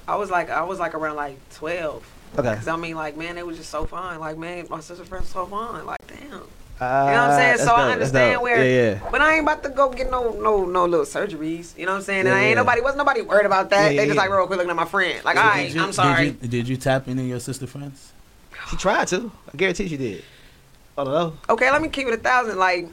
I 0.07 0.15
was 0.17 0.29
like, 0.29 0.49
I 0.49 0.63
was 0.63 0.77
like 0.79 0.93
around 0.93 1.15
like 1.15 1.37
twelve. 1.53 2.05
okay. 2.37 2.55
Cause 2.55 2.67
I 2.67 2.75
mean, 2.75 2.95
like, 2.95 3.15
man, 3.17 3.37
it 3.37 3.45
was 3.47 3.57
just 3.57 3.69
so 3.69 3.85
fun. 3.85 4.19
Like, 4.19 4.37
man, 4.37 4.67
my 4.69 4.79
sister 4.81 5.05
friends 5.05 5.29
so 5.29 5.45
fun. 5.45 5.85
Like, 5.85 5.99
damn. 6.07 6.41
You 6.81 6.87
Uh, 6.87 6.89
know 6.89 7.05
what 7.05 7.15
I'm 7.15 7.37
saying? 7.37 7.57
that's 7.57 7.63
So 7.63 7.75
I 7.75 7.77
dope, 7.77 7.77
that's 7.77 7.91
understand 7.93 8.41
where. 8.41 8.65
Yeah, 8.65 8.91
yeah. 8.93 9.09
But 9.11 9.21
I 9.21 9.33
ain't 9.35 9.43
about 9.43 9.61
to 9.63 9.69
go 9.69 9.89
get 9.91 10.09
no 10.09 10.31
no 10.31 10.65
no 10.65 10.85
little 10.85 11.05
surgeries. 11.05 11.77
You 11.77 11.85
know 11.85 11.91
what 11.91 11.97
I'm 11.99 12.03
saying? 12.03 12.19
And 12.21 12.29
Yeah, 12.29 12.35
I 12.35 12.41
ain't 12.45 12.55
nobody 12.57 12.81
wasn't 12.81 12.97
nobody 12.97 13.21
worried 13.21 13.45
about 13.45 13.69
that. 13.69 13.89
They 13.89 14.05
just 14.07 14.17
like 14.17 14.31
real 14.31 14.47
quick 14.47 14.57
looking 14.57 14.71
at 14.71 14.75
my 14.75 14.85
friend. 14.85 15.23
Like, 15.23 15.37
all 15.37 15.43
right, 15.43 15.75
I'm 15.77 15.93
sorry. 15.93 16.31
Did 16.31 16.41
you, 16.41 16.47
did 16.47 16.67
you 16.67 16.77
tap 16.77 17.07
into 17.07 17.21
your 17.23 17.39
sister 17.39 17.67
friends? 17.67 18.13
She 18.71 18.77
tried 18.77 19.07
to. 19.09 19.31
I 19.53 19.57
guarantee 19.57 19.87
she 19.89 19.97
did. 19.97 20.23
I 20.97 21.03
don't 21.03 21.13
know. 21.13 21.37
okay, 21.49 21.69
let 21.71 21.81
me 21.83 21.89
keep 21.89 22.07
it 22.07 22.13
a 22.15 22.17
thousand. 22.17 22.57
Like, 22.57 22.87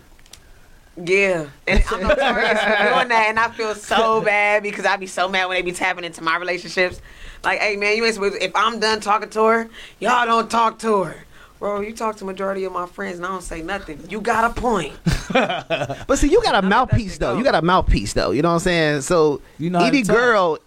yeah, 1.03 1.47
and 1.67 1.83
I'm 1.91 2.03
notorious 2.03 2.61
for 2.61 2.69
doing 2.69 3.09
that, 3.09 3.27
and 3.29 3.39
I 3.39 3.51
feel 3.53 3.75
so 3.75 4.21
bad 4.21 4.63
because 4.63 4.85
I'd 4.85 5.01
be 5.01 5.07
so 5.07 5.29
mad 5.29 5.47
when 5.47 5.57
they 5.57 5.63
be 5.63 5.73
tapping 5.73 6.05
into 6.05 6.23
my 6.23 6.37
relationships. 6.37 7.01
Like, 7.43 7.61
hey 7.61 7.77
man, 7.77 7.97
you 7.97 8.05
ain't 8.05 8.15
supposed. 8.15 8.37
If 8.43 8.53
I'm 8.55 8.81
done 8.81 9.01
talking 9.01 9.31
to 9.31 9.45
her, 9.47 9.69
y'all 9.99 10.27
don't 10.27 10.51
talk 10.51 10.79
to 10.81 11.05
her. 11.05 11.25
Bro, 11.59 11.81
you 11.81 11.93
talk 11.93 12.17
to 12.17 12.25
majority 12.25 12.65
of 12.65 12.73
my 12.73 12.87
friends 12.87 13.17
and 13.17 13.27
I 13.27 13.31
don't 13.31 13.43
say 13.43 13.63
nothing. 13.63 14.01
You 14.09 14.21
got 14.21 14.51
a 14.51 14.61
point. 14.61 14.95
But 15.29 16.17
see, 16.19 16.29
you 16.29 16.43
got 16.43 16.55
a 16.55 16.57
How 16.57 16.61
did 16.61 16.65
that 16.65 16.69
mouthpiece 16.69 17.19
though. 17.19 17.33
go? 17.33 17.39
You 17.39 17.45
got 17.45 17.55
a 17.55 17.63
mouthpiece 17.63 18.13
though. 18.15 18.31
You 18.31 18.43
know 18.43 18.49
what 18.49 18.55
I'm 18.55 18.61
saying? 18.61 19.01
So 19.03 19.43
You 19.59 19.71
know 19.71 19.81
any 19.81 20.03
girl 20.03 20.59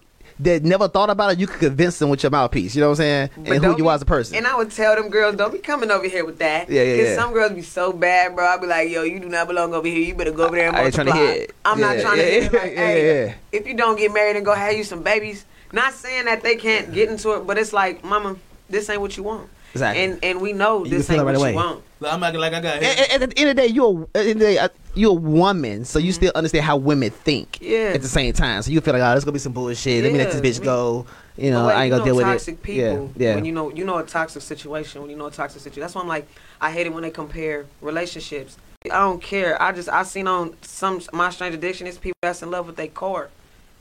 that 0.42 0.64
never 0.64 0.88
thought 0.88 1.10
about 1.10 1.34
it, 1.34 1.40
you 1.40 1.48
could 1.48 1.60
convince 1.60 2.00
them 2.00 2.10
with 2.10 2.24
your 2.24 2.30
mouthpiece. 2.32 2.76
You 2.76 2.82
know 2.82 2.88
what 2.90 2.94
I'm 2.94 2.98
saying? 2.98 3.30
But 3.38 3.52
and 3.54 3.66
who 3.66 3.72
you 3.72 3.78
be- 3.78 3.84
are 3.84 3.96
as 3.96 4.02
a 4.02 4.06
person. 4.06 4.36
And 4.38 4.48
I 4.48 4.56
would 4.56 4.72
tell 4.72 4.96
them 4.96 5.10
girls, 5.10 5.36
don't 5.36 5.52
be 5.52 5.60
coming 5.60 5.92
over 5.92 6.08
here 6.08 6.26
with 6.26 6.40
that. 6.40 6.70
Yeah, 6.70 6.84
yeah, 6.84 6.98
Cause 6.98 7.08
yeah. 7.10 7.16
some 7.16 7.34
girls 7.34 7.52
be 7.54 7.62
so 7.62 7.94
bad, 7.94 8.36
bro. 8.36 8.46
I'd 8.46 8.62
be 8.62 8.68
like, 8.68 8.90
yo, 8.90 9.04
you 9.04 9.20
do 9.20 9.30
not 9.30 9.48
belong 9.48 9.74
over 9.74 9.88
here. 9.88 10.00
You 10.00 10.16
better 10.16 10.32
go 10.32 10.46
over 10.46 10.56
there 10.56 10.68
and 10.68 10.76
I 10.76 10.86
ain't 10.86 10.94
trying 10.94 11.08
to 11.08 11.14
hear 11.14 11.32
it. 11.32 11.56
I'm 11.64 11.80
not 11.80 12.00
trying 12.00 12.18
yeah, 12.18 12.24
to 12.26 12.32
hear 12.32 12.44
it. 12.44 12.54
Like, 12.54 12.72
yeah, 12.74 12.78
hey, 12.88 13.26
yeah. 13.26 13.34
if 13.52 13.68
you 13.68 13.74
don't 13.76 13.98
get 13.98 14.14
married 14.14 14.36
and 14.36 14.46
go 14.46 14.54
have 14.54 14.74
you 14.74 14.84
some 14.84 15.04
babies, 15.04 15.46
not 15.72 15.94
saying 15.94 16.26
that 16.26 16.42
they 16.44 16.56
can't 16.56 16.94
get 16.94 17.10
into 17.10 17.32
it, 17.34 17.48
but 17.48 17.58
it's 17.58 17.74
like, 17.74 18.04
mama, 18.04 18.36
this 18.70 18.90
ain't 18.90 19.02
what 19.02 19.16
you 19.18 19.24
want. 19.24 19.50
Exactly. 19.74 20.04
And 20.04 20.20
and 20.24 20.42
we 20.42 20.54
know 20.54 20.84
You 20.84 20.92
this 20.92 21.08
can 21.08 21.16
ain't 21.16 21.22
it 21.22 21.26
what 21.26 21.32
right 21.36 21.40
you 21.40 21.44
away. 21.46 21.56
want. 21.56 21.84
Like, 22.02 22.14
I'm 22.14 22.24
acting 22.24 22.42
like 22.42 22.54
I 22.54 22.60
got 22.62 22.76
And- 22.78 22.86
hit. 22.86 23.14
and 23.14 23.24
at 23.24 23.30
the 23.30 23.38
end 23.40 23.50
of 23.52 23.56
the 23.56 23.62
day, 23.62 23.68
you're 23.68 24.04
at 24.04 24.14
the 24.14 24.20
end 24.22 24.30
of 24.32 24.40
the 24.40 24.46
day, 24.46 24.58
uh, 24.58 24.70
you're 24.96 25.12
a 25.12 25.14
woman, 25.14 25.86
so 25.86 26.00
you 26.00 26.12
still 26.12 26.32
understand 26.36 26.66
how 26.66 26.76
women 26.78 27.10
think. 27.12 27.54
Mm-hmm. 27.54 27.66
Yeah. 27.72 27.92
At 27.96 28.02
the 28.02 28.08
same 28.08 28.34
time, 28.34 28.62
so 28.64 28.72
you 28.72 28.82
feel 28.82 28.94
like, 28.94 29.02
oh, 29.04 29.10
there's 29.12 29.24
gonna 29.24 29.34
be 29.34 29.40
some 29.40 29.54
bullshit. 29.54 30.04
Let 30.04 30.12
me 30.12 30.18
let 30.20 30.32
this 30.32 30.42
bitch 30.42 30.60
me- 30.60 30.66
go. 30.66 31.06
You 31.38 31.50
know, 31.52 31.64
like, 31.64 31.76
I 31.76 31.84
ain't 31.86 31.92
gonna 31.92 32.00
know 32.02 32.06
deal 32.06 32.16
with 32.18 32.26
toxic 32.26 32.56
it. 32.56 32.64
people. 32.64 33.12
yeah, 33.16 33.30
yeah. 33.30 33.36
When 33.36 33.46
you 33.46 33.54
know 33.54 33.72
you 33.72 33.86
know 33.86 33.98
a 33.98 34.04
toxic 34.06 34.42
situation, 34.42 35.02
when 35.02 35.10
you 35.10 35.16
know 35.16 35.28
a 35.28 35.32
toxic 35.32 35.62
situation. 35.62 35.82
That's 35.82 35.96
why 35.96 36.02
I'm 36.02 36.08
like, 36.08 36.28
I 36.60 36.72
hate 36.72 36.86
it 36.88 36.94
when 36.94 37.04
they 37.04 37.10
compare 37.10 37.66
relationships. 37.82 38.58
I 38.86 39.00
don't 39.00 39.22
care. 39.22 39.60
I 39.62 39.72
just 39.72 39.88
I 39.88 40.04
seen 40.04 40.28
on 40.28 40.56
some 40.64 41.02
my 41.14 41.30
strange 41.30 41.56
addiction 41.56 41.88
is 41.88 41.98
people 41.98 42.18
that's 42.22 42.42
in 42.44 42.52
love 42.52 42.68
with 42.68 42.76
their 42.76 42.88
core. 42.88 43.30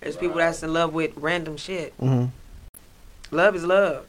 There's 0.01 0.17
people 0.17 0.37
that's 0.37 0.63
in 0.63 0.73
love 0.73 0.95
with 0.95 1.13
random 1.17 1.57
shit. 1.57 1.93
hmm 1.99 2.27
Love 3.33 3.55
is 3.57 3.65
love. 3.65 4.07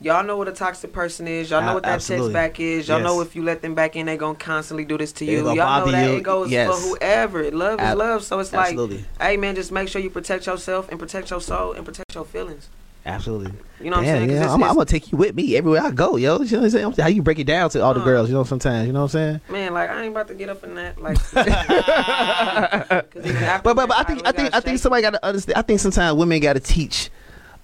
Y'all 0.00 0.24
know 0.24 0.36
what 0.36 0.48
a 0.48 0.52
toxic 0.52 0.92
person 0.92 1.26
is. 1.26 1.48
Y'all 1.50 1.62
know 1.62 1.74
what 1.74 1.84
that 1.84 1.92
absolutely. 1.94 2.32
text 2.32 2.34
back 2.34 2.60
is. 2.60 2.88
Y'all 2.88 2.98
Yes. 2.98 3.06
know 3.06 3.20
if 3.22 3.34
you 3.36 3.42
let 3.42 3.62
them 3.62 3.74
back 3.74 3.96
in, 3.96 4.06
they 4.06 4.16
gonna 4.16 4.34
constantly 4.36 4.84
do 4.84 4.98
this 4.98 5.12
to 5.12 5.24
you. 5.24 5.46
Y'all 5.54 5.86
know 5.86 5.90
that 5.92 6.10
you. 6.10 6.16
it 6.16 6.22
goes 6.22 6.50
Yes. 6.50 6.68
for 6.68 6.88
whoever. 6.88 7.50
Love 7.52 7.80
is 7.80 7.86
Ab- 7.86 7.96
love. 7.98 8.22
So 8.24 8.38
it's 8.40 8.52
Absolutely, 8.52 8.98
like, 8.98 9.22
hey 9.22 9.36
man, 9.38 9.54
just 9.54 9.72
make 9.72 9.88
sure 9.88 10.02
you 10.02 10.10
protect 10.10 10.46
yourself 10.46 10.88
and 10.90 10.98
protect 10.98 11.30
your 11.30 11.40
soul 11.40 11.72
and 11.72 11.84
protect 11.86 12.14
your 12.14 12.24
feelings. 12.26 12.68
absolutely. 13.06 13.52
You 13.80 13.90
know 13.90 13.98
what 13.98 14.06
yeah, 14.06 14.12
I'm 14.14 14.18
saying? 14.20 14.30
yeah. 14.30 14.36
it's- 14.36 14.50
I'm, 14.52 14.62
I'm 14.64 14.74
gonna 14.74 14.84
take 14.86 15.10
you 15.12 15.16
with 15.18 15.34
me 15.34 15.56
everywhere 15.56 15.82
I 15.82 15.90
go, 15.90 16.16
yo. 16.16 16.38
You 16.40 16.56
know 16.56 16.62
what 16.62 16.64
I'm 16.64 16.70
saying? 16.70 16.92
How 16.98 17.06
you 17.08 17.22
break 17.22 17.38
it 17.38 17.44
down 17.44 17.70
to 17.70 17.80
all 17.82 17.94
the 17.94 18.00
Uh. 18.00 18.04
girls, 18.04 18.28
you 18.28 18.34
know? 18.34 18.44
Sometimes, 18.44 18.86
you 18.86 18.92
know 18.92 19.00
what 19.02 19.14
I'm 19.14 19.40
saying? 19.40 19.40
Man, 19.48 19.72
like 19.74 19.88
I 19.90 20.02
ain't 20.02 20.10
about 20.12 20.28
to 20.28 20.34
get 20.34 20.48
up 20.48 20.64
in 20.64 20.74
that. 20.74 21.00
Like, 21.00 21.16
'cause 21.32 23.24
even 23.24 23.36
after 23.42 23.62
But 23.62 23.74
but, 23.76 23.88
but 23.88 23.96
I 23.98 24.02
think 24.04 24.26
I 24.26 24.32
think 24.32 24.54
I 24.54 24.60
think 24.60 24.78
somebody 24.78 25.02
got 25.02 25.10
to 25.10 25.24
understand. 25.24 25.56
I 25.58 25.62
think 25.62 25.80
sometimes 25.80 26.16
women 26.18 26.40
got 26.40 26.54
to 26.54 26.60
teach 26.60 27.10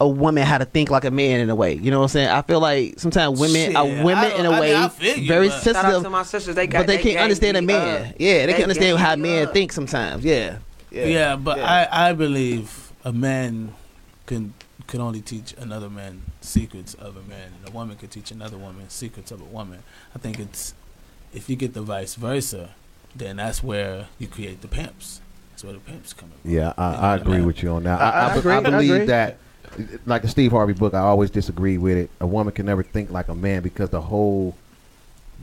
a 0.01 0.09
woman 0.09 0.43
how 0.45 0.57
to 0.59 0.65
think 0.65 0.91
like 0.91 1.05
a 1.05 1.11
man 1.11 1.41
in 1.41 1.51
a 1.51 1.55
way. 1.55 1.75
You 1.75 1.91
know 1.91 1.99
what 1.99 2.05
I'm 2.05 2.09
saying? 2.09 2.29
I 2.29 2.41
feel 2.43 2.59
like 2.61 2.99
sometimes 2.99 3.39
women 3.39 3.67
Shit, 3.69 3.77
are 3.77 3.85
women 3.85 4.31
don't- 4.31 4.41
in 4.41 4.47
a 4.47 4.51
I 4.51 4.61
way 4.61 4.75
I 4.77 4.89
feel 4.89 5.19
you, 5.19 5.29
very 5.29 5.49
but- 5.49 5.63
Shout 5.63 5.77
out 5.77 5.83
to 5.83 5.91
sensitive, 5.91 6.13
my 6.13 6.23
sisters. 6.23 6.55
They 6.55 6.67
got, 6.67 6.79
but 6.81 6.87
they, 6.87 6.95
can't 6.95 7.05
gave 7.05 7.19
understand 7.19 7.57
a 7.59 7.63
man. 7.63 7.77
uh, 8.07 8.13
yeah, 8.19 8.39
they, 8.41 8.47
they 8.47 8.53
can 8.55 8.63
understand 8.63 8.99
how 8.99 9.17
men 9.17 9.47
up. 9.49 9.53
think 9.53 9.73
sometimes. 9.73 10.25
Yeah, 10.25 10.57
Yeah, 10.91 11.37
but 11.37 11.59
Yeah. 11.59 11.89
I, 11.93 12.11
I 12.11 12.13
believe 12.15 12.93
a 13.05 13.13
man 13.13 13.75
can 14.27 14.55
can 14.87 15.01
only 15.01 15.21
teach 15.21 15.55
another 15.59 15.89
man 15.89 16.23
secrets 16.41 16.95
of 16.95 17.17
a 17.17 17.23
man, 17.23 17.53
and 17.59 17.69
a 17.69 17.71
woman 17.71 17.97
can 17.97 18.09
teach 18.09 18.33
another 18.33 18.57
woman 18.57 18.89
secrets 18.89 19.31
of 19.31 19.41
a 19.41 19.45
woman. 19.45 19.83
I 20.17 20.19
think 20.19 20.41
it's 20.41 20.75
if 21.33 21.49
you 21.49 21.55
get 21.57 21.75
the 21.75 21.83
vice 21.83 22.15
versa, 22.17 22.71
then 23.15 23.37
that's 23.37 23.63
where 23.63 24.07
you 24.19 24.27
create 24.27 24.63
the 24.63 24.69
pimps. 24.69 25.21
That's 25.51 25.63
where 25.63 25.75
the 25.75 25.79
pimps 25.79 26.13
come 26.13 26.31
in. 26.45 26.51
Yeah, 26.51 26.73
I, 26.79 26.95
I 27.13 27.17
agree 27.17 27.41
with 27.43 27.63
you 27.63 27.71
on 27.71 27.83
that. 27.85 28.01
I- 28.01 28.11
I, 28.11 28.11
I 28.11 28.33
I, 28.33 28.37
agree, 28.37 28.53
I 28.55 28.61
believe 28.61 28.91
agree. 28.95 29.07
that, 29.07 29.37
like 30.07 30.23
the 30.23 30.29
Steve 30.29 30.51
Harvey 30.53 30.73
book, 30.73 30.95
I 30.95 30.99
always 31.01 31.31
disagree 31.31 31.79
with 31.79 31.97
it. 31.97 32.11
A 32.21 32.27
woman 32.27 32.53
can 32.53 32.67
never 32.67 32.83
think 32.83 33.11
like 33.11 33.29
a 33.29 33.35
man 33.35 33.63
because 33.63 33.91
the 33.91 34.01
whole 34.01 34.57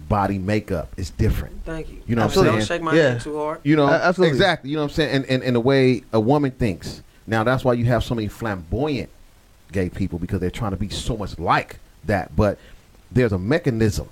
body 0.09 0.37
makeup 0.37 0.89
is 0.97 1.09
different. 1.09 1.63
Thank 1.65 1.89
you. 1.89 2.01
You 2.05 2.15
know 2.15 2.23
what 2.25 2.37
I'm 2.37 2.43
saying? 2.43 2.55
Don't 2.57 2.65
shake 2.65 2.81
my 2.81 2.93
Yeah. 2.93 3.09
hand 3.09 3.21
too 3.21 3.37
hard. 3.37 3.59
You 3.63 3.75
know, 3.75 3.87
Uh, 3.87 3.99
absolutely. 4.03 4.35
exactly. 4.35 4.69
You 4.69 4.75
know 4.77 4.83
what 4.83 4.91
I'm 4.91 4.95
saying? 4.95 5.15
And, 5.15 5.25
and 5.25 5.43
and 5.43 5.55
the 5.55 5.59
way 5.59 6.03
a 6.13 6.19
woman 6.19 6.51
thinks. 6.51 7.01
Now 7.25 7.43
that's 7.43 7.63
why 7.65 7.73
you 7.73 7.85
have 7.85 8.03
so 8.03 8.13
many 8.15 8.27
flamboyant 8.27 9.09
gay 9.71 9.89
people 9.89 10.19
because 10.19 10.39
they're 10.39 10.49
trying 10.51 10.71
to 10.71 10.77
be 10.77 10.89
so 10.89 11.17
much 11.17 11.37
like 11.39 11.79
that. 12.05 12.35
But 12.35 12.57
there's 13.11 13.33
a 13.33 13.39
mechanism. 13.39 14.07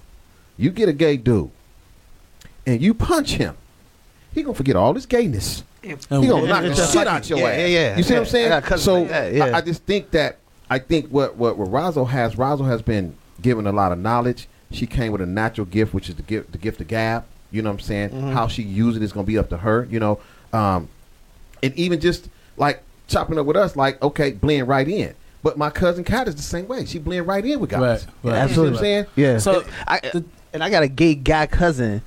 You 0.58 0.72
get 0.72 0.90
a 0.90 0.94
gay 0.94 1.18
dude, 1.18 1.52
and 2.66 2.82
you 2.82 2.94
punch 2.94 3.34
him. 3.34 3.56
he 4.34 4.42
gonna 4.44 4.54
forget 4.54 4.76
all 4.76 4.94
his 4.94 5.06
gayness. 5.06 5.64
And 6.10 6.24
He 6.24 6.30
gonna 6.30 6.42
we- 6.44 6.48
knock 6.48 6.64
the 6.64 6.76
shit 6.76 6.96
like- 6.96 7.08
out 7.08 7.30
your 7.30 7.40
yeah, 7.40 7.46
ass. 7.46 7.58
yeah, 7.60 7.66
yeah. 7.68 7.98
You 7.98 8.04
see 8.04 8.14
what 8.14 8.20
I'm 8.22 8.26
saying? 8.26 8.52
I 8.52 8.76
so 8.76 8.94
like 9.02 9.10
that, 9.10 9.34
yeah. 9.34 9.46
I, 9.46 9.58
I 9.58 9.62
just 9.62 9.84
think 9.84 10.12
that 10.12 10.38
I 10.70 10.80
think 10.80 11.08
what 11.10 11.36
what 11.36 11.58
what 11.58 11.70
Razo 11.70 12.08
has, 12.08 12.36
Razo 12.36 12.66
has 12.66 12.82
been 12.82 13.16
given 13.42 13.68
a 13.68 13.72
lot 13.72 13.92
of 13.92 14.00
knowledge. 14.00 14.48
She 14.72 14.88
came 14.88 15.12
with 15.12 15.22
a 15.22 15.26
natural 15.26 15.66
gift, 15.66 15.94
which 15.94 16.10
is 16.10 16.16
the 16.16 16.24
gift 16.24 16.52
the 16.52 16.58
gift 16.58 16.82
of 16.82 16.88
gab. 16.88 17.26
You 17.52 17.62
know 17.62 17.70
what 17.70 17.76
I'm 17.76 17.80
saying? 17.82 18.10
Mm-hmm. 18.10 18.32
How 18.32 18.48
she 18.48 18.64
uses 18.64 19.02
it 19.02 19.06
is 19.06 19.12
gonna 19.14 19.26
be 19.28 19.38
up 19.38 19.50
to 19.50 19.58
her. 19.58 19.88
You 19.90 20.00
know, 20.00 20.20
um, 20.54 20.90
and 21.62 21.74
even 21.76 22.00
just 22.02 22.30
like 22.58 22.82
chopping 23.08 23.38
up 23.38 23.46
with 23.46 23.56
us, 23.58 23.76
like 23.76 24.02
okay, 24.02 24.32
blend 24.32 24.68
right 24.68 24.88
in. 24.88 25.14
But 25.44 25.58
my 25.60 25.70
cousin 25.70 26.04
Kat 26.04 26.28
is 26.28 26.36
the 26.36 26.42
same 26.42 26.68
way. 26.68 26.86
She 26.86 26.98
blend 26.98 27.28
right 27.28 27.46
in 27.46 27.60
with 27.60 27.70
guys. 27.70 28.08
Right, 28.24 28.32
right. 28.32 28.36
Absolutely. 28.36 28.66
You 28.66 28.72
know 28.72 28.72
what 28.72 28.78
I'm 28.80 28.84
saying? 28.84 29.06
Yeah. 29.16 29.38
So, 29.38 29.64
I, 29.88 30.24
and 30.54 30.64
I 30.64 30.72
got 30.72 30.82
a 30.82 30.88
gay 30.88 31.14
guy 31.14 31.46
cousin, 31.46 31.92
and 31.92 32.02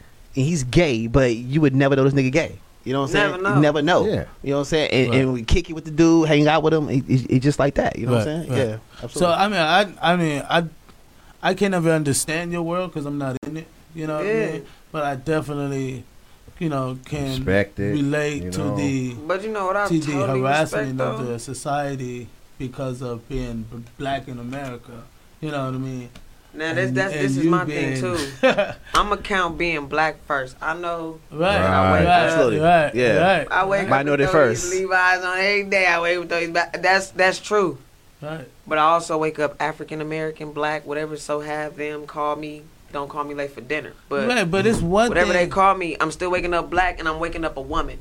he's 0.44 0.64
gay, 0.64 1.06
but 1.06 1.37
you 1.37 1.61
would 1.61 1.73
never 1.73 1.94
know 1.94 2.02
this 2.02 2.14
nigga 2.14 2.32
gay. 2.32 2.58
You 2.88 2.95
know 2.95 3.02
what 3.02 3.11
I'm 3.11 3.12
saying? 3.12 3.30
Never 3.30 3.42
know. 3.42 3.54
You 3.54 3.61
never 3.61 3.83
know. 3.83 4.07
Yeah. 4.07 4.25
You 4.42 4.50
know 4.50 4.57
what 4.57 4.59
I'm 4.61 4.64
saying? 4.64 4.90
And, 4.92 5.11
Right. 5.11 5.18
and 5.21 5.33
we 5.35 5.42
kick 5.42 5.68
it 5.68 5.75
with 5.75 5.85
the 5.85 5.90
dude, 5.90 6.26
hang 6.26 6.49
out 6.49 6.62
with 6.62 6.73
him. 6.73 6.88
He, 6.88 7.00
he, 7.00 7.16
he 7.35 7.38
just 7.38 7.59
like 7.59 7.75
that. 7.75 7.99
You 7.99 8.07
know 8.07 8.12
what 8.12 8.21
I'm 8.26 8.47
saying? 8.47 8.50
right. 8.50 8.59
Yeah. 8.59 8.76
Absolutely. 9.02 9.18
So 9.21 9.26
I 9.30 9.49
mean, 9.49 9.61
I 9.61 10.12
I 10.12 10.16
mean, 10.16 10.42
I 10.49 10.64
I 11.42 11.52
can 11.54 11.71
never 11.73 11.90
understand 11.90 12.50
your 12.50 12.62
world 12.62 12.90
because 12.90 13.04
I'm 13.04 13.18
not 13.18 13.37
in 13.47 13.59
it. 13.59 13.66
You 13.95 14.07
know 14.07 14.16
what 14.16 14.26
I 14.26 14.30
Yeah. 14.33 14.52
mean? 14.52 14.66
But 14.90 15.02
I 15.04 15.16
definitely, 15.16 16.04
you 16.59 16.71
know, 16.71 16.99
can 17.04 17.28
Respect 17.45 17.78
it, 17.78 17.92
relate 17.92 18.42
you 18.45 18.50
to 18.52 18.62
the 18.75 19.14
But 19.26 19.45
you 19.45 19.52
know 19.52 19.66
what 19.66 19.76
I 19.76 19.87
to 19.88 19.95
the 20.00 20.00
totally 20.12 20.40
respect 20.40 20.71
harassment 20.73 20.97
though. 20.99 21.11
of 21.16 21.26
the 21.26 21.38
society 21.38 22.28
because 22.59 23.02
of 23.02 23.28
being 23.28 23.66
b- 23.71 23.85
black 23.99 24.28
in 24.28 24.38
America. 24.38 25.02
You 25.42 25.50
know 25.50 25.66
what 25.66 25.75
I 25.75 25.78
mean? 25.78 26.09
Now 26.55 26.75
this 26.75 26.88
And- 26.88 26.97
that's 26.97 27.12
and 27.14 27.25
this 27.25 27.37
is 27.37 27.45
my 27.45 27.64
being- 27.64 27.97
thing 28.00 28.17
too. 28.17 28.28
I'm 28.95 29.09
gonna 29.11 29.19
count 29.19 29.59
being 29.59 29.87
black 29.87 30.17
first. 30.26 30.57
I 30.61 30.75
know 30.75 31.21
Right, 31.31 31.61
Right. 31.61 32.05
right, 32.05 32.07
Absolutely. 32.07 32.59
right, 32.61 32.95
Yeah. 32.95 33.19
right, 33.38 33.49
I 33.50 33.67
wake 33.67 33.88
Minority 33.88 34.25
up 34.25 34.33
with 34.35 34.43
those 34.43 34.62
first. 34.62 34.73
Levi's 34.75 35.25
on 35.25 35.38
every 35.38 35.64
day. 35.64 35.87
I 35.87 36.00
wake 36.00 36.17
up 36.17 36.21
with 36.21 36.31
those. 36.55 36.83
That's 36.83 37.11
that's 37.11 37.38
true. 37.38 37.78
right. 38.23 38.49
But 38.67 38.78
I 38.78 38.83
also 38.83 39.17
wake 39.19 39.38
up 39.38 39.57
African 39.61 40.00
American, 40.00 40.52
black, 40.52 40.87
whatever. 40.87 41.17
So 41.17 41.40
have 41.40 41.76
them 41.76 42.07
call 42.07 42.35
me. 42.37 42.62
Don't 42.93 43.09
call 43.11 43.23
me 43.25 43.35
late 43.35 43.50
for 43.52 43.61
dinner. 43.61 43.93
But 44.09 44.26
right, 44.28 44.50
but 44.50 44.67
it's 44.67 44.81
one 44.81 45.09
whatever 45.11 45.35
they 45.35 45.47
call 45.47 45.75
me, 45.75 45.97
I'm 46.00 46.11
still 46.11 46.31
waking 46.31 46.55
up 46.55 46.71
black, 46.71 46.99
and 46.99 47.07
I'm 47.07 47.19
waking 47.21 47.45
up 47.45 47.57
a 47.59 47.61
woman. 47.61 47.99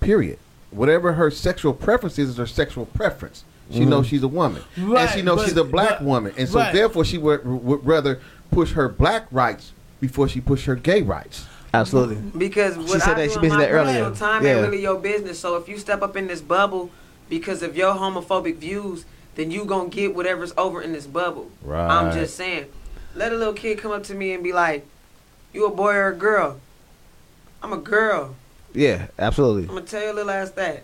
Period. 0.00 0.38
Whatever 0.70 1.12
her 1.12 1.30
sexual 1.30 1.74
preference 1.74 2.18
is, 2.18 2.30
is 2.30 2.36
her 2.38 2.46
sexual 2.46 2.86
preference. 2.86 3.44
She 3.70 3.80
Mhm. 3.80 3.88
knows 3.88 4.06
she's 4.06 4.22
a 4.22 4.28
woman, 4.28 4.62
and 4.76 5.10
she 5.10 5.22
knows 5.22 5.38
but- 5.40 5.48
she's 5.48 5.56
a 5.56 5.64
black 5.64 5.90
right, 5.92 6.02
woman, 6.02 6.32
and 6.36 6.48
so 6.48 6.58
right. 6.60 6.72
therefore 6.72 7.04
she 7.04 7.18
would, 7.18 7.44
would 7.44 7.84
rather 7.84 8.20
push 8.52 8.72
her 8.72 8.88
black 8.88 9.26
rights 9.32 9.72
before 10.00 10.28
she 10.28 10.40
push 10.40 10.66
her 10.66 10.76
gay 10.76 11.02
rights. 11.02 11.46
Absolutely. 11.74 12.16
Because 12.38 12.76
what 12.76 13.00
said 13.02 13.02
I 13.02 13.14
that- 13.14 13.24
do 13.24 13.28
she 13.30 13.34
in 13.36 13.40
mentioned 13.42 13.58
my 13.58 13.66
that 13.66 13.70
earlier. 13.72 14.10
time 14.14 14.44
Yeah. 14.44 14.52
ain't 14.58 14.66
really 14.68 14.80
your 14.82 14.98
business. 14.98 15.38
So 15.40 15.56
if 15.56 15.68
you 15.68 15.78
step 15.78 16.00
up 16.02 16.16
in 16.16 16.26
this 16.28 16.40
bubble 16.40 16.90
because 17.28 17.62
of 17.62 17.76
your 17.76 17.92
homophobic 17.94 18.56
views, 18.58 19.04
then 19.34 19.50
you 19.50 19.64
gonna 19.64 19.88
get 19.88 20.14
whatever's 20.14 20.52
over 20.56 20.80
in 20.80 20.92
this 20.92 21.06
bubble. 21.06 21.50
Right. 21.62 21.86
I'm 21.88 22.12
just 22.12 22.36
saying. 22.36 22.66
Let 23.16 23.32
a 23.32 23.36
little 23.36 23.52
kid 23.52 23.78
come 23.78 23.90
up 23.92 24.04
to 24.04 24.14
me 24.14 24.32
and 24.32 24.44
be 24.44 24.52
like, 24.52 24.86
"You 25.52 25.66
a 25.66 25.70
boy 25.70 25.94
or 25.94 26.08
a 26.08 26.14
girl?" 26.14 26.60
I'm 27.62 27.72
a 27.72 27.78
girl. 27.78 28.36
Yeah. 28.72 29.06
Absolutely. 29.18 29.62
I'm 29.62 29.68
gonna 29.74 29.80
tell 29.82 30.02
your 30.02 30.14
little 30.14 30.30
ass 30.30 30.50
that. 30.50 30.82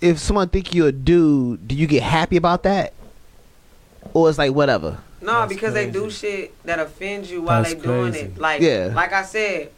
If 0.00 0.18
someone 0.18 0.48
think 0.48 0.74
you 0.74 0.86
a 0.86 0.92
dude, 0.92 1.66
do 1.66 1.74
you 1.74 1.86
get 1.86 2.02
happy 2.02 2.36
about 2.36 2.62
that, 2.64 2.92
or 4.12 4.28
it's 4.28 4.38
like 4.38 4.52
whatever? 4.52 4.98
No, 5.22 5.32
That's 5.40 5.52
because 5.52 5.74
they 5.74 5.90
do 5.90 6.10
shit 6.10 6.52
that 6.64 6.78
offends 6.78 7.30
you 7.30 7.42
while 7.42 7.62
That's 7.62 7.74
they 7.74 7.80
doing 7.80 8.12
crazy. 8.12 8.26
it. 8.26 8.38
Like, 8.38 8.60
Yeah. 8.60 8.92
like 8.94 9.12
I 9.12 9.22
said, 9.22 9.70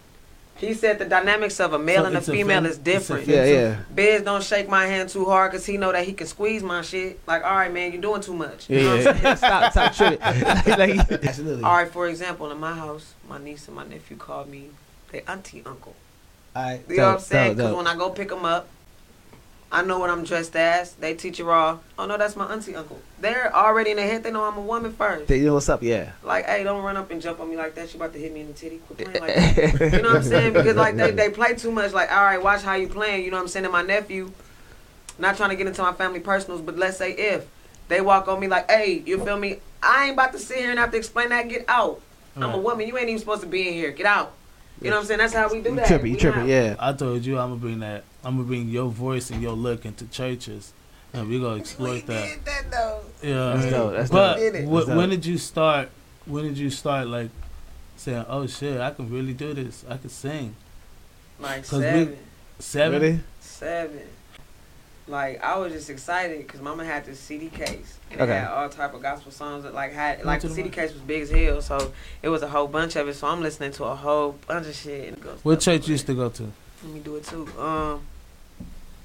he 0.57 0.75
said 0.75 0.99
the 0.99 1.05
dynamics 1.05 1.61
of 1.61 1.73
a 1.73 1.79
male 1.79 2.01
So 2.03 2.07
and 2.07 2.15
a 2.17 2.19
it's 2.19 2.29
female 2.29 2.59
offen- 2.59 2.71
is 2.73 2.79
different. 2.79 3.29
it's 3.29 3.31
Yeah. 3.31 3.45
Yeah. 3.45 3.77
Biz 3.95 4.23
don't 4.23 4.43
shake 4.43 4.69
my 4.69 4.87
hand 4.87 5.09
too 5.09 5.25
hard 5.25 5.53
because 5.53 5.65
he 5.65 5.77
know 5.77 5.93
that 5.93 6.05
he 6.05 6.13
can 6.13 6.27
squeeze 6.27 6.65
my 6.65 6.83
shit. 6.83 7.21
Like, 7.29 7.45
all 7.45 7.55
right, 7.55 7.73
man, 7.73 7.93
you're 7.93 8.03
doing 8.03 8.21
too 8.21 8.35
much. 8.35 8.69
You 8.69 8.83
know 8.83 8.95
Yeah. 8.97 9.05
what 9.05 9.17
I'm 9.17 9.23
saying? 9.23 9.37
stop. 9.37 9.73
Stop 9.73 9.95
tripping. 9.95 10.19
like, 10.99 11.13
absolutely. 11.25 11.63
All 11.63 11.77
right, 11.77 11.89
for 11.91 12.09
example, 12.09 12.51
in 12.51 12.59
my 12.59 12.75
house, 12.75 13.15
my 13.29 13.39
niece 13.39 13.69
and 13.69 13.77
my 13.77 13.87
nephew 13.87 14.17
called 14.17 14.49
me 14.51 14.71
their 15.13 15.23
auntie 15.29 15.63
uncle. 15.65 15.95
All 16.57 16.63
right. 16.65 16.81
You 16.89 16.97
know 16.97 17.07
what 17.07 17.15
I'm 17.15 17.21
saying? 17.21 17.55
Because 17.55 17.75
when 17.77 17.87
I 17.87 17.95
go 17.97 18.11
pick 18.11 18.29
them 18.31 18.45
up, 18.45 18.67
I 19.71 19.83
know 19.83 19.99
what 19.99 20.09
I'm 20.09 20.25
dressed 20.25 20.57
as. 20.57 20.95
They 20.95 21.15
teach 21.15 21.39
you 21.39 21.51
all, 21.51 21.81
oh 21.99 22.07
no, 22.07 22.17
that's 22.17 22.37
my 22.37 22.47
auntie 22.47 22.75
uncle. 22.75 22.99
They're 23.21 23.55
already 23.55 23.91
in 23.91 23.99
their 23.99 24.07
head. 24.07 24.23
They 24.23 24.31
know 24.31 24.45
I'm 24.45 24.57
a 24.57 24.63
woman 24.63 24.93
first. 24.95 25.27
They 25.29 25.41
know 25.41 25.55
what's 25.55 25.69
up. 25.69 25.83
Yeah. 25.83 26.13
Like, 26.23 26.47
hey, 26.47 26.63
don't 26.65 26.83
run 26.83 26.97
up 26.97 27.11
and 27.11 27.21
jump 27.21 27.39
on 27.41 27.51
me 27.51 27.57
like 27.57 27.75
that. 27.75 27.91
She 27.91 27.97
about 27.99 28.15
to 28.15 28.19
hit 28.19 28.33
me 28.33 28.41
in 28.41 28.47
the 28.47 28.53
titty. 28.55 28.79
Quit 28.87 28.99
playing 28.99 29.21
like 29.21 29.35
that. 29.79 29.93
You 29.93 30.03
know 30.03 30.09
what 30.09 30.17
I'm 30.17 30.23
saying? 30.23 30.53
Because 30.55 30.77
like 30.77 30.97
they, 30.97 31.11
they 31.11 31.29
play 31.31 31.55
too 31.55 31.71
much. 31.71 31.93
Like, 31.93 32.11
all 32.11 32.25
right, 32.25 32.43
watch 32.43 32.63
how 32.63 32.75
you 32.75 32.89
playing. 32.89 33.25
You 33.25 33.31
know 33.31 33.37
what 33.37 33.43
I'm 33.43 33.49
saying? 33.49 33.67
And 33.67 33.73
my 33.73 33.83
nephew, 33.83 34.33
not 35.19 35.37
trying 35.37 35.51
to 35.51 35.57
get 35.57 35.67
into 35.67 35.83
my 35.83 35.93
family 35.93 36.21
personals, 36.21 36.63
but 36.63 36.79
let's 36.79 36.97
say 36.97 37.13
if 37.13 37.47
they 37.89 38.01
walk 38.01 38.27
on 38.29 38.41
me 38.41 38.49
like, 38.49 38.71
hey, 38.71 39.03
you 39.05 39.23
feel 39.23 39.39
me? 39.39 39.59
I 39.83 40.05
ain't 40.05 40.15
about 40.15 40.33
to 40.33 40.39
sit 40.39 40.59
here 40.59 40.71
and 40.71 40.79
have 40.79 40.93
to 40.93 40.97
explain 40.97 41.29
that. 41.29 41.49
Get 41.49 41.65
out. 41.69 42.01
I'm 42.37 42.55
a 42.55 42.59
woman. 42.59 42.87
You 42.87 42.97
ain't 42.97 43.09
even 43.09 43.19
supposed 43.19 43.43
to 43.43 43.49
be 43.49 43.67
in 43.69 43.75
here. 43.75 43.91
Get 43.91 44.07
out. 44.07 44.33
You 44.81 44.91
know 44.91 44.97
what 44.97 45.01
I'm 45.03 45.07
saying? 45.07 45.19
That's 45.19 45.35
how 45.35 45.49
we 45.53 45.61
do 45.61 45.71
You 45.71 45.77
that. 45.77 45.89
tripping. 45.89 46.13
You 46.13 46.17
tripping. 46.19 46.49
Yeah. 46.49 46.77
I 46.79 46.93
told 46.93 47.25
you 47.25 47.37
I'm 47.37 47.49
gonna 47.51 47.61
bring 47.61 47.81
that. 47.81 48.05
I'm 48.29 48.37
gonna 48.37 48.47
bring 48.47 48.69
your 48.69 48.91
voice 48.91 49.31
and 49.31 49.41
your 49.41 49.55
look 49.55 49.87
into 49.87 50.07
churches, 50.09 50.75
and 51.15 51.31
we 51.31 51.41
gonna 51.41 51.61
exploit 51.61 52.05
that. 52.09 52.29
did 52.29 52.45
that 52.45 52.71
though. 52.71 53.01
Yeah, 53.23 53.55
That's 53.57 53.71
dope, 53.71 53.93
that's 53.95 54.11
but 54.11 54.29
dope. 54.35 54.37
Did 54.39 54.55
it. 54.55 54.71
That's 54.71 54.87
dope. 54.87 54.97
when 54.99 55.09
did 55.09 55.25
you 55.25 55.39
start? 55.39 55.89
When 56.27 56.45
did 56.45 56.59
you 56.59 56.69
start 56.69 57.09
like 57.09 57.31
saying, 57.97 58.27
"Oh 58.29 58.47
shit, 58.47 58.79
I 58.83 58.91
can 58.91 59.09
really 59.09 59.33
do 59.33 59.55
this. 59.55 59.83
I 59.89 59.97
can 59.97 60.11
sing." 60.11 60.55
Like 61.41 61.67
'Cause 61.67 61.79
we- 61.79 61.85
seven. 61.85 62.19
Seven. 62.59 63.01
Really? 63.01 63.21
Seven. 63.41 64.01
Like 65.07 65.43
I 65.43 65.57
was 65.57 65.73
just 65.73 65.89
excited 65.89 66.37
because 66.47 66.61
Mama 66.61 66.85
had 66.85 67.07
this 67.07 67.19
CD 67.19 67.49
case 67.49 67.97
and 68.11 68.21
Okay. 68.21 68.31
it 68.31 68.41
had 68.41 68.49
all 68.51 68.69
type 68.69 68.93
of 68.93 69.01
gospel 69.01 69.33
songs 69.33 69.63
that 69.63 69.73
like 69.73 69.95
had 69.95 70.23
like 70.23 70.43
the 70.43 70.49
the 70.49 70.55
CD 70.55 70.69
mic. 70.69 70.73
case 70.75 70.93
was 70.93 71.01
big 71.01 71.23
as 71.23 71.31
hell, 71.31 71.63
so 71.63 71.93
it 72.23 72.29
was 72.29 72.43
a 72.43 72.49
whole 72.49 72.67
bunch 72.69 72.95
of 72.97 73.09
it. 73.09 73.15
So 73.15 73.27
I'm 73.27 73.41
listening 73.41 73.73
to 73.73 73.85
a 73.85 73.95
whole 73.95 74.33
bunch 74.47 74.67
of 74.67 74.75
shit. 74.75 75.15
And 75.15 75.25
What 75.43 75.61
church 75.61 75.89
you 75.89 75.93
used 75.93 76.07
to 76.09 76.15
go 76.15 76.29
to? 76.29 76.53
Let 76.85 76.93
me 76.93 77.01
do 77.01 77.17
it 77.17 77.25
too. 77.25 77.49
Um, 77.59 78.03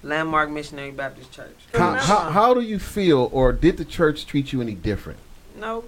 Landmark 0.03 0.49
Missionary 0.49 0.91
Baptist 0.91 1.31
Church. 1.31 1.55
How, 1.73 1.93
how, 1.95 2.17
how 2.31 2.53
do 2.53 2.61
you 2.61 2.77
feel, 2.79 3.29
or 3.31 3.51
did 3.53 3.77
the 3.77 3.85
church 3.85 4.25
treat 4.25 4.51
you 4.53 4.61
any 4.61 4.73
different? 4.75 5.19
No. 5.59 5.85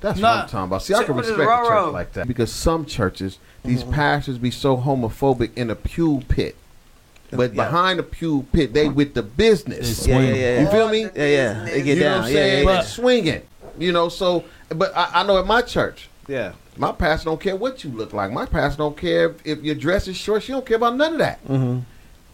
That's 0.00 0.18
Nah. 0.20 0.28
what 0.36 0.42
I'm 0.44 0.48
talking 0.48 0.64
about. 0.64 0.82
See, 0.82 0.94
I 0.94 1.04
can 1.04 1.16
respect 1.16 1.38
a 1.40 1.42
church 1.44 1.48
Roro? 1.48 1.92
like 1.92 2.12
that 2.14 2.26
because 2.28 2.52
some 2.52 2.84
churches, 2.86 3.38
these 3.64 3.82
Mhm. 3.84 3.92
pastors 3.92 4.38
be 4.38 4.50
so 4.50 4.76
homophobic 4.76 5.50
in 5.56 5.70
a 5.70 5.74
pew 5.74 6.22
pit, 6.28 6.54
but 7.32 7.52
Yeah. 7.54 7.64
behind 7.64 7.98
the 7.98 8.04
pew 8.04 8.46
pit, 8.52 8.72
they 8.72 8.88
with 8.88 9.14
the 9.14 9.22
business. 9.24 10.04
They 10.04 10.12
Yeah. 10.12 10.20
Yeah. 10.20 10.34
Yeah. 10.34 10.60
You 10.60 10.66
feel 10.68 10.88
me? 10.88 11.02
Yeah, 11.02 11.10
yeah. 11.26 11.64
They 11.64 11.82
get 11.82 11.96
you 11.98 12.04
know 12.04 12.08
down. 12.10 12.18
what 12.20 12.28
I'm 12.28 12.32
Yeah, 12.34 12.40
saying? 12.40 12.68
yeah, 12.68 12.74
yeah. 12.74 12.80
Swinging. 12.82 13.42
You 13.78 13.92
know, 13.92 14.08
so 14.08 14.44
but 14.70 14.96
I, 14.96 15.10
I 15.14 15.22
know 15.24 15.38
at 15.38 15.46
my 15.46 15.62
church, 15.62 16.08
Yeah. 16.28 16.52
my 16.76 16.92
pastor 16.92 17.24
don't 17.26 17.40
care 17.40 17.56
what 17.56 17.82
you 17.82 17.90
look 17.90 18.12
like. 18.12 18.30
My 18.32 18.46
pastor 18.46 18.78
don't 18.78 18.96
care 18.96 19.30
if, 19.30 19.34
if 19.44 19.62
your 19.64 19.74
dress 19.74 20.06
is 20.06 20.16
short. 20.16 20.44
She 20.44 20.52
don't 20.52 20.64
care 20.64 20.76
about 20.76 20.96
none 20.96 21.14
of 21.14 21.18
that. 21.18 21.44
Mm-hmm. 21.48 21.78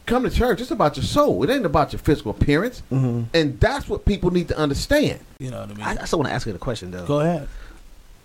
Come 0.06 0.24
to 0.24 0.30
church. 0.30 0.60
It's 0.60 0.70
about 0.70 0.96
your 0.96 1.04
soul. 1.04 1.42
It 1.44 1.50
ain't 1.50 1.64
about 1.64 1.92
your 1.92 2.00
physical 2.00 2.32
appearance. 2.32 2.82
Mm-hmm. 2.92 3.22
And 3.32 3.58
that's 3.58 3.88
what 3.88 4.04
people 4.04 4.30
need 4.30 4.48
to 4.48 4.58
understand. 4.58 5.20
You 5.38 5.50
know 5.50 5.60
what 5.60 5.70
I 5.70 5.74
mean? 5.74 5.82
I, 5.86 6.02
I 6.02 6.04
still 6.04 6.18
want 6.18 6.28
to 6.28 6.34
ask 6.34 6.46
you 6.46 6.54
a 6.54 6.58
question 6.58 6.90
though. 6.90 7.06
Go 7.06 7.20
ahead. 7.20 7.48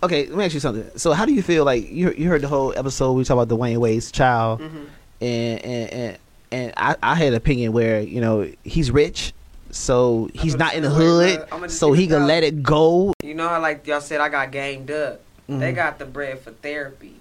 Okay, 0.03 0.27
let 0.27 0.37
me 0.37 0.45
ask 0.45 0.53
you 0.53 0.59
something. 0.59 0.89
So, 0.97 1.11
how 1.13 1.25
do 1.25 1.33
you 1.33 1.41
feel 1.41 1.65
like 1.65 1.89
you 1.89 2.11
you 2.11 2.27
heard 2.29 2.41
the 2.41 2.47
whole 2.47 2.73
episode? 2.77 3.13
We 3.13 3.23
talk 3.23 3.35
about 3.41 3.47
Dwyane 3.57 3.77
Wade's 3.77 4.11
child, 4.11 4.59
Mm-hmm. 4.61 4.83
and 5.21 5.61
and 5.65 5.89
and, 5.93 6.17
and 6.51 6.73
I, 6.77 6.95
I 7.03 7.15
had 7.15 7.29
an 7.29 7.33
opinion 7.35 7.73
where 7.73 7.99
you 8.01 8.21
know 8.21 8.49
he's 8.63 8.91
rich, 8.91 9.33
so 9.71 10.29
he's 10.33 10.55
not 10.55 10.73
in 10.73 10.83
the 10.83 10.89
say, 10.89 10.97
wait, 10.97 11.05
hood, 11.31 11.39
look, 11.41 11.53
I'ma 11.53 11.67
so 11.67 11.91
he 11.91 12.07
can 12.07 12.27
let 12.27 12.43
it 12.43 12.63
go. 12.63 13.13
You 13.23 13.33
know 13.35 13.49
how 13.49 13.61
like 13.61 13.85
y'all 13.87 13.99
said 14.01 14.21
I 14.21 14.29
got 14.29 14.51
gamed 14.51 14.89
up. 14.91 15.19
They 15.49 15.71
Mhm. 15.73 15.75
got 15.75 15.99
the 15.99 16.05
bread 16.05 16.39
for 16.39 16.51
therapy. 16.51 17.15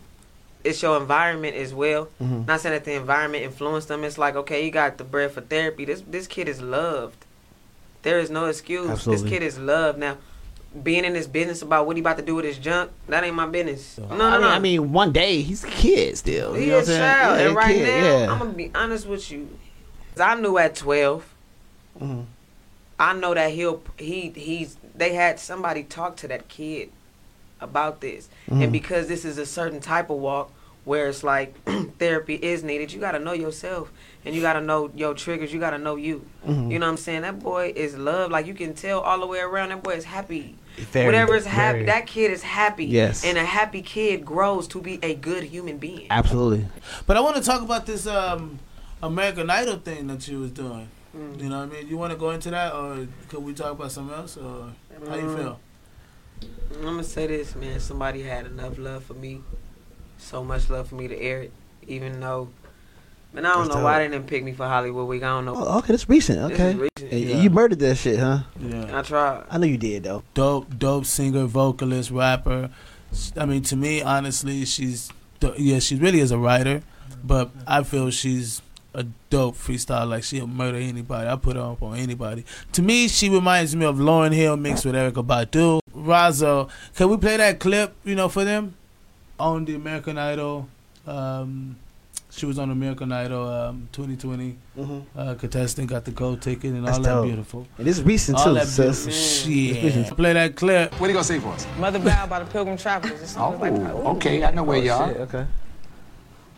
It's 0.65 0.83
your 0.83 0.97
environment 0.97 1.57
as 1.57 1.73
well. 1.73 2.09
Mhm. 2.21 2.47
Not 2.47 2.61
saying 2.61 2.75
that 2.75 2.85
the 2.85 2.93
environment 2.95 3.45
influenced 3.45 3.88
them. 3.88 4.05
It's 4.05 4.19
like 4.19 4.35
okay, 4.37 4.65
you 4.65 4.71
got 4.71 4.99
the 4.99 5.05
bread 5.05 5.31
for 5.33 5.41
therapy. 5.41 5.85
This 5.85 6.03
this 6.07 6.27
kid 6.27 6.49
is 6.49 6.61
loved. 6.61 7.25
There 8.03 8.19
is 8.19 8.31
no 8.31 8.47
excuse. 8.47 8.88
Absolutely. 8.91 9.23
This 9.23 9.31
kid 9.33 9.43
is 9.43 9.59
loved. 9.59 9.99
Now, 9.99 10.17
being 10.83 11.05
in 11.05 11.12
this 11.15 11.27
business 11.27 11.62
about 11.62 11.87
what 11.87 11.97
he 11.97 12.00
about 12.00 12.17
to 12.19 12.23
do 12.25 12.35
with 12.35 12.45
his 12.45 12.59
junk, 12.59 12.91
that 13.09 13.25
ain't 13.25 13.35
my 13.35 13.47
business. 13.47 13.99
No, 13.99 14.17
no, 14.17 14.25
I 14.27 14.33
mean, 14.33 14.41
no. 14.41 14.49
I 14.49 14.59
mean, 14.59 14.93
one 14.93 15.12
day 15.12 15.43
he's 15.43 15.65
a 15.65 15.69
kid 15.69 16.17
still. 16.19 16.55
he 16.55 16.67
you 16.67 16.71
know 16.73 16.79
what 16.79 16.87
child, 16.87 17.41
Yeah, 17.41 17.47
and 17.47 17.57
right 17.57 17.75
kid, 17.75 17.87
now, 17.87 18.05
yeah. 18.19 18.33
I'm 18.33 18.38
gonna 18.38 18.50
be 18.53 18.71
honest 18.75 19.07
with 19.07 19.31
you. 19.31 19.49
I 20.21 20.35
knew 20.35 20.59
at 20.59 20.75
12. 20.75 21.25
Mhm. 22.00 22.25
I 23.00 23.12
know 23.15 23.33
that 23.35 23.53
he'll 23.53 23.81
he 23.97 24.31
he's 24.35 24.77
they 24.95 25.15
had 25.15 25.38
somebody 25.38 25.85
talk 25.85 26.17
to 26.17 26.29
that 26.29 26.49
kid 26.49 26.91
about 27.61 28.00
this. 28.00 28.29
Mhm. 28.50 28.65
And 28.65 28.73
because 28.73 29.09
this 29.09 29.25
is 29.25 29.38
a 29.38 29.47
certain 29.47 29.81
type 29.81 30.11
of 30.11 30.19
walk 30.19 30.53
where 30.85 31.09
it's 31.09 31.23
like 31.23 31.55
therapy 31.99 32.35
is 32.35 32.62
needed, 32.62 32.93
you 32.93 33.00
got 33.00 33.12
to 33.12 33.19
know 33.19 33.33
yourself 33.33 33.93
and 34.25 34.35
you 34.35 34.41
got 34.43 34.55
to 34.55 34.61
know 34.61 34.91
your 34.95 35.15
triggers, 35.15 35.53
you 35.53 35.61
got 35.61 35.71
to 35.71 35.79
know 35.79 35.97
you. 35.97 36.25
Mhm. 36.47 36.71
You 36.71 36.79
know 36.79 36.87
what 36.87 36.93
I'm 36.93 36.97
saying? 36.97 37.23
That 37.23 37.41
boy 37.41 37.73
is 37.77 37.97
love. 37.97 38.31
Like 38.31 38.47
you 38.47 38.55
can 38.55 38.75
tell 38.75 39.00
all 39.00 39.21
the 39.21 39.27
way 39.27 39.41
around 39.41 39.69
that 39.71 39.83
boy 39.83 39.93
is 39.95 40.05
happy. 40.05 40.57
Very, 40.93 41.07
Whatever 41.07 41.35
is 41.35 41.45
happy, 41.45 41.85
that 41.87 42.07
kid 42.07 42.31
is 42.31 42.43
happy. 42.43 42.85
Yes. 42.87 43.25
And 43.25 43.37
a 43.37 43.45
happy 43.45 43.83
kid 43.83 44.25
grows 44.25 44.69
to 44.69 44.81
be 44.81 45.00
a 45.03 45.15
good 45.15 45.43
human 45.45 45.77
being. 45.79 46.07
absolutely. 46.11 46.67
But 47.07 47.17
I 47.17 47.21
want 47.21 47.35
to 47.37 47.43
talk 47.43 47.62
about 47.62 47.85
this 47.85 48.07
um, 48.07 48.61
American 49.03 49.50
Idol 49.50 49.79
thing 49.79 50.07
that 50.07 50.27
you 50.29 50.38
was 50.41 50.53
doing. 50.53 50.88
Mm. 51.17 51.43
You 51.43 51.49
know 51.49 51.59
what 51.61 51.71
I 51.71 51.81
mean? 51.81 51.88
You 51.88 51.97
want 51.99 52.12
to 52.12 52.19
go 52.19 52.31
into 52.31 52.50
that, 52.50 52.73
or 52.75 53.09
could 53.29 53.41
we 53.43 53.55
talk 53.55 53.73
about 53.73 53.91
something 53.91 54.15
else, 54.15 54.37
or 54.37 54.69
how 55.09 55.17
you 55.17 55.23
Mm. 55.23 55.37
feel? 55.37 55.61
I'm 56.76 56.83
gonna 56.85 57.04
say 57.04 57.26
this, 57.26 57.54
man. 57.54 57.80
Somebody 57.80 58.23
had 58.23 58.47
enough 58.47 58.78
love 58.78 59.04
for 59.04 59.14
me, 59.14 59.40
so 60.18 60.45
much 60.45 60.71
love 60.71 60.88
for 60.88 60.95
me 60.95 61.09
to 61.09 61.18
air 61.21 61.42
it, 61.42 61.52
even 61.87 62.21
though. 62.21 62.49
Man, 63.33 63.45
I 63.45 63.50
don't 63.54 63.64
That's 63.64 63.76
know 63.76 63.85
why 63.85 63.99
they 63.99 64.09
didn't 64.09 64.26
pick 64.26 64.42
me 64.42 64.52
for 64.52 64.66
Hollywood 64.66 65.07
Week. 65.07 65.23
I 65.23 65.26
don't 65.26 65.45
know. 65.45 65.54
Oh, 65.57 65.78
okay, 65.78 65.92
that's 65.92 66.09
recent. 66.09 66.49
This 66.49 66.59
Okay, 66.59 66.71
is 66.71 66.76
recent. 66.76 67.12
And 67.12 67.21
Yeah. 67.21 67.42
you 67.42 67.50
murdered 67.50 67.78
that 67.80 67.97
shit, 67.97 68.18
huh? 68.18 68.38
Yeah. 68.59 68.99
I 68.99 69.02
tried. 69.02 69.45
I 69.50 69.59
know 69.59 69.66
you 69.66 69.76
did 69.76 70.04
though. 70.04 70.23
dope, 70.35 70.78
dope 70.78 71.04
singer, 71.04 71.45
vocalist, 71.45 72.11
rapper. 72.11 72.71
I 73.37 73.45
mean, 73.45 73.62
to 73.64 73.76
me, 73.76 74.00
honestly, 74.02 74.64
she's 74.64 75.11
do- 75.40 75.54
yeah, 75.59 75.78
she 75.78 75.97
really 75.97 76.21
is 76.21 76.30
a 76.30 76.38
writer, 76.38 76.83
but 77.23 77.50
I 77.66 77.83
feel 77.83 78.11
she's 78.11 78.62
a 78.99 79.05
dope 79.31 79.57
freestyle. 79.57 80.09
Like 80.09 80.25
she'll 80.25 80.47
murder 80.47 80.78
anybody. 80.78 81.28
I 81.28 81.37
put 81.37 81.57
her 81.57 81.62
up 81.62 81.83
on 81.83 81.97
anybody. 81.97 82.45
To 82.73 82.83
me, 82.83 83.09
she 83.09 83.28
reminds 83.28 83.75
me 83.76 83.85
of 83.87 83.97
Lauryn 83.97 84.33
Hill 84.35 84.57
mixed 84.57 84.85
with 84.85 84.95
Erykah 84.95 85.25
Badu. 85.26 85.81
Razo, 85.95 86.69
can 86.97 87.09
we 87.09 87.17
play 87.17 87.37
that 87.37 87.59
clip? 87.61 87.95
You 88.05 88.14
know, 88.14 88.28
for 88.28 88.45
them 88.45 88.75
on 89.38 89.64
the 89.64 89.75
American 89.75 90.19
Idol. 90.19 90.69
Um, 91.07 91.76
she 92.31 92.45
was 92.47 92.59
on 92.59 92.71
American 92.71 93.11
Idol 93.11 93.49
um, 93.49 93.88
2020 93.93 94.57
Mm-hmm. 94.78 95.19
uh, 95.19 95.35
contestant, 95.35 95.88
got 95.90 96.05
the 96.05 96.12
gold 96.12 96.40
ticket 96.40 96.73
and 96.73 96.87
That's 96.87 96.99
all 96.99 97.02
that 97.05 97.14
dope. 97.14 97.25
beautiful. 97.26 97.67
And 97.78 97.88
it's 97.88 97.99
is 97.99 98.05
recent 98.05 98.38
All 98.38 98.45
too, 98.45 98.55
that 98.55 98.67
sis. 98.69 99.45
beautiful 99.47 99.90
Mm. 99.90 100.05
shit. 100.07 100.17
Play 100.17 100.33
that 100.35 100.55
clip. 100.55 100.93
What 101.00 101.07
are 101.07 101.09
you 101.09 101.14
gonna 101.14 101.25
say 101.25 101.40
for 101.40 101.49
us? 101.55 101.67
Mother 101.78 101.99
Bow 101.99 102.26
by 102.26 102.38
the 102.40 102.45
Pilgrim 102.45 102.76
Travelers. 102.76 103.35
Oh, 103.37 103.57
like, 103.61 103.73
okay, 103.73 104.45
I 104.45 104.50
know 104.52 104.62
where 104.62 104.78
y'all. 104.78 105.09
Shit, 105.09 105.17
okay. 105.23 105.47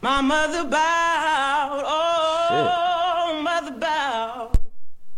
My 0.02 0.20
mother 0.22 0.64
bowed, 0.64 1.82
oh, 1.86 3.40
mother 3.44 3.72
bowed, 3.78 4.58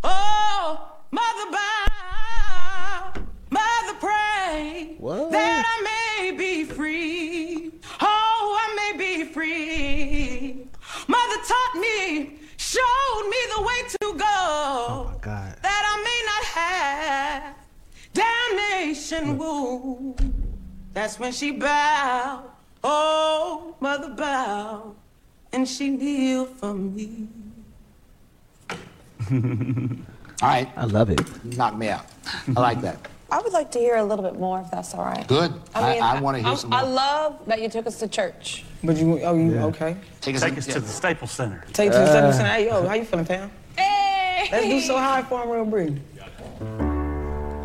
oh, 0.03 0.89
mother 1.13 1.51
bowed, 1.53 3.23
mother 3.51 3.95
prayed 4.01 4.97
What? 4.99 5.31
that 5.31 5.65
I 5.65 5.83
may 5.85 6.37
be 6.37 6.65
free. 6.65 7.71
Oh, 8.01 8.59
I 8.61 8.75
may 8.75 8.99
be 8.99 9.33
free. 9.33 10.67
Mother 11.07 11.37
taught 11.47 11.75
me, 11.81 12.39
showed 12.57 13.29
me 13.31 13.37
the 13.57 13.63
way 13.63 13.83
to 13.89 14.19
go. 14.19 14.25
Oh 14.27 15.11
my 15.13 15.19
God. 15.21 15.57
that 15.63 15.83
I 15.93 15.97
may 16.03 16.21
not 16.27 16.45
have 16.59 17.55
damnation 18.13 19.39
wound. 19.39 20.35
That's 20.93 21.21
when 21.21 21.31
she 21.33 21.53
bowed, 21.53 22.51
oh, 22.85 23.75
mother 23.81 24.11
bowed, 24.11 24.95
and 25.53 25.69
she 25.69 25.91
kneeled 25.91 26.51
for 26.59 26.75
me. 26.75 27.29
All 30.43 30.49
right, 30.49 30.69
I 30.77 30.85
love 30.87 31.11
it. 31.11 31.21
knock 31.57 31.77
me 31.77 31.89
out. 31.89 32.07
I 32.57 32.61
like 32.61 32.81
that. 32.81 32.99
I 33.31 33.41
would 33.41 33.53
like 33.53 33.71
to 33.73 33.79
hear 33.79 33.97
a 33.97 34.05
little 34.05 34.25
bit 34.25 34.39
more, 34.39 34.61
if 34.61 34.71
that's 34.71 34.93
all 34.93 35.05
right. 35.05 35.27
Good. 35.27 35.55
I, 35.75 35.95
mean, 35.95 36.03
I, 36.03 36.21
want 36.21 36.37
to 36.37 36.43
hear 36.43 36.53
I- 36.53 36.55
some 36.55 36.71
I 36.73 36.83
love 36.83 37.41
that 37.47 37.63
you 37.63 37.71
took 37.71 37.87
us 37.87 37.99
to 38.01 38.09
church. 38.09 38.65
But 38.85 38.99
you, 38.99 39.23
oh, 39.23 39.35
you 39.35 39.57
okay? 39.59 39.97
Take 40.21 40.35
us, 40.35 40.43
Take 40.43 40.59
us 40.59 40.67
yeah. 40.69 40.75
to 40.75 40.81
the 40.81 40.89
Staples 40.89 41.31
Center. 41.31 41.65
Take 41.73 41.89
it 41.89 41.93
to 41.93 41.99
the 41.99 42.13
seven 42.13 42.33
center. 42.33 42.51
Hey, 42.51 42.67
yo, 42.67 42.87
how 42.87 42.95
you 42.95 43.05
feeling, 43.05 43.25
fam? 43.25 43.51
Hey! 43.77 44.49
Let's 44.53 44.67
do 44.67 44.81
so 44.81 44.99
high 44.99 45.23
for 45.23 45.43
him, 45.43 45.51
real 45.51 45.65
brief. 45.65 45.99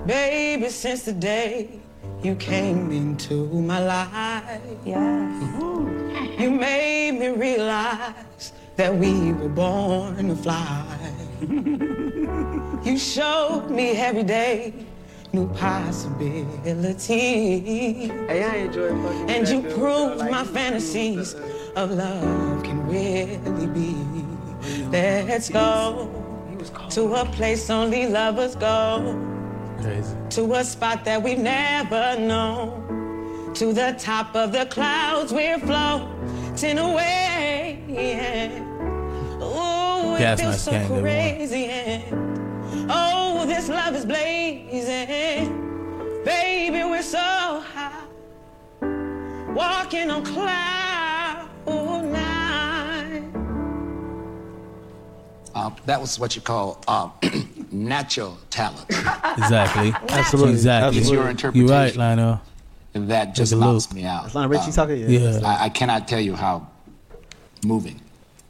Baby, 0.06 0.70
since 0.70 1.04
the 1.04 1.12
day 1.12 1.82
you 2.24 2.36
came 2.36 2.92
into 2.92 3.46
my 3.46 3.80
life, 3.80 4.62
Yes. 4.86 5.44
you 6.40 6.52
made 6.52 7.12
me 7.20 7.28
realize 7.30 8.54
that 8.76 8.94
we 8.94 9.34
were 9.34 9.50
born 9.50 10.30
to 10.30 10.36
fly. 10.36 10.86
you 12.84 12.98
showed 12.98 13.70
me 13.70 13.92
every 13.92 14.24
day 14.24 14.74
new 15.34 15.48
possibilities. 15.54 17.08
Hey, 17.08 18.44
I 18.44 18.56
enjoy 18.58 18.90
fucking 18.90 19.30
And 19.30 19.48
you 19.48 19.62
proved 19.76 20.20
my 20.32 20.44
fantasies 20.44 21.36
of 21.76 21.92
love 21.92 22.64
can 22.64 22.88
really 22.88 23.68
be. 23.68 23.96
Let's 24.90 25.50
go 25.50 26.10
to 26.92 27.14
a 27.16 27.26
place 27.26 27.70
only 27.70 28.08
lovers 28.08 28.56
go. 28.56 29.27
Crazy. 29.88 30.16
To 30.32 30.54
a 30.56 30.64
spot 30.66 31.06
that 31.06 31.24
we've 31.24 31.40
never 31.40 32.20
known. 32.20 33.54
To 33.56 33.72
the 33.72 33.96
top 33.98 34.36
of 34.36 34.52
the 34.52 34.66
clouds 34.66 35.32
we're 35.32 35.60
floating 35.60 36.78
away. 36.78 37.82
Ooh, 39.42 40.16
it 40.16 40.20
Gas 40.20 40.40
feels 40.42 40.52
mask 40.52 40.66
so 40.66 40.72
can't 40.72 40.84
get 40.84 40.92
warm. 40.92 41.04
crazy. 41.04 41.66
And, 41.66 42.92
oh, 42.92 43.46
this 43.48 43.70
love 43.70 43.96
is 43.96 44.06
blazing. 44.06 45.54
Baby, 46.26 46.84
we're 46.84 47.02
so 47.02 47.18
high. 47.18 48.04
Walking 49.54 50.12
on 50.12 50.26
cloud 50.26 51.50
nine. 51.66 53.32
Uh, 55.56 55.72
that 55.86 56.00
was 56.00 56.20
what 56.20 56.36
you 56.36 56.42
call 56.42 56.84
um, 56.88 57.14
natural 57.86 58.38
talent. 58.50 58.86
Exactly. 59.38 59.94
Absolutely. 60.10 60.54
Exactly. 60.54 61.00
It's 61.00 61.10
your 61.12 61.30
interpretation. 61.30 61.68
You're 61.68 61.78
interpretation. 61.78 62.00
right, 62.02 62.18
Lionel. 62.18 62.42
And 62.96 63.10
that 63.12 63.36
just 63.36 63.52
Take 63.52 63.62
a 63.62 63.66
knocks 63.66 63.94
me 63.94 64.04
out. 64.04 64.24
That's 64.24 64.36
Lionel 64.36 64.50
Richie 64.50 64.66
Um, 64.66 64.72
talking. 64.72 65.10
Yeah. 65.10 65.40
I, 65.46 65.66
I 65.66 65.70
cannot 65.70 66.08
tell 66.08 66.20
you 66.20 66.36
how 66.36 66.68
moving 67.64 68.02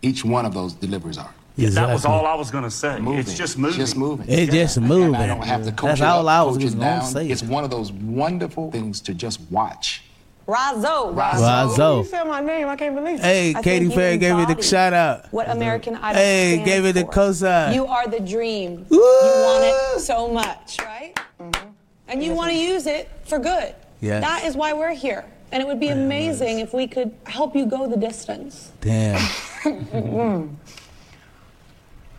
each 0.02 0.24
one 0.24 0.46
of 0.46 0.54
those 0.54 0.74
deliveries 0.74 1.18
are. 1.18 1.30
That 1.58 1.90
was 1.92 2.06
all 2.06 2.26
I 2.26 2.36
was 2.36 2.52
going 2.52 2.64
to 2.64 2.72
say. 2.72 3.00
Moving. 3.00 3.20
It's 3.20 3.34
just 3.34 3.58
moving. 3.58 3.78
Just 3.80 3.98
moving. 3.98 4.26
It's 4.30 4.52
just 4.54 4.78
And 4.78 4.88
moving. 4.88 5.16
I 5.16 5.26
don't 5.28 5.42
have 5.44 5.66
to 5.66 5.72
coach 5.72 5.90
That's 5.90 6.02
it 6.02 6.06
all 6.06 6.30
up, 6.30 6.40
I 6.40 6.44
was 6.44 6.58
coach 6.58 6.66
it 6.68 6.70
gonna 6.78 6.86
down. 7.00 7.06
say. 7.06 7.28
It's 7.28 7.42
one 7.44 7.64
of 7.64 7.72
those 7.72 7.92
wonderful 7.92 8.72
things 8.72 9.02
to 9.02 9.14
just 9.16 9.42
watch. 9.50 10.04
Razo. 10.48 11.14
Razo. 11.14 11.98
You 12.00 12.06
said 12.06 12.24
my 12.24 12.40
name. 12.40 12.68
I 12.70 12.76
can't 12.78 12.96
believe 12.96 13.16
it. 13.20 13.22
Hey, 13.22 13.54
I 13.54 13.62
Katy 13.62 13.90
Perry 13.90 14.18
gave 14.18 14.38
me 14.38 14.46
the 14.46 14.62
shout 14.62 14.94
out. 14.94 15.26
What 15.32 15.50
American 15.50 15.96
Idol 15.96 16.22
Hey, 16.22 16.54
stands 16.54 16.70
gave 16.72 16.86
it 16.86 16.94
the 16.94 17.02
for. 17.02 17.12
cosign. 17.12 17.74
You 17.76 17.86
are 17.86 18.08
the 18.08 18.20
dream. 18.22 18.86
Woo! 18.90 18.98
You 18.98 19.32
want 19.44 19.64
it 19.66 20.00
so 20.00 20.30
much, 20.30 20.78
right? 20.82 21.14
Mm-hmm. 21.42 21.70
And 22.08 22.24
you 22.24 22.32
want 22.34 22.52
to 22.52 22.58
use 22.58 22.88
it 22.88 23.10
for 23.26 23.40
good. 23.40 23.76
Yes. 24.00 24.24
That 24.24 24.46
is 24.46 24.56
why 24.56 24.72
we're 24.72 24.94
here. 24.94 25.26
And 25.52 25.62
it 25.62 25.68
would 25.68 25.80
be 25.82 25.90
amazing 25.90 26.60
if 26.60 26.74
we 26.74 26.88
could 26.88 27.14
help 27.26 27.54
you 27.56 27.66
go 27.66 27.88
the 27.88 27.98
distance. 27.98 28.72
Damn. 28.82 29.20
Mm-hmm. 29.64 30.54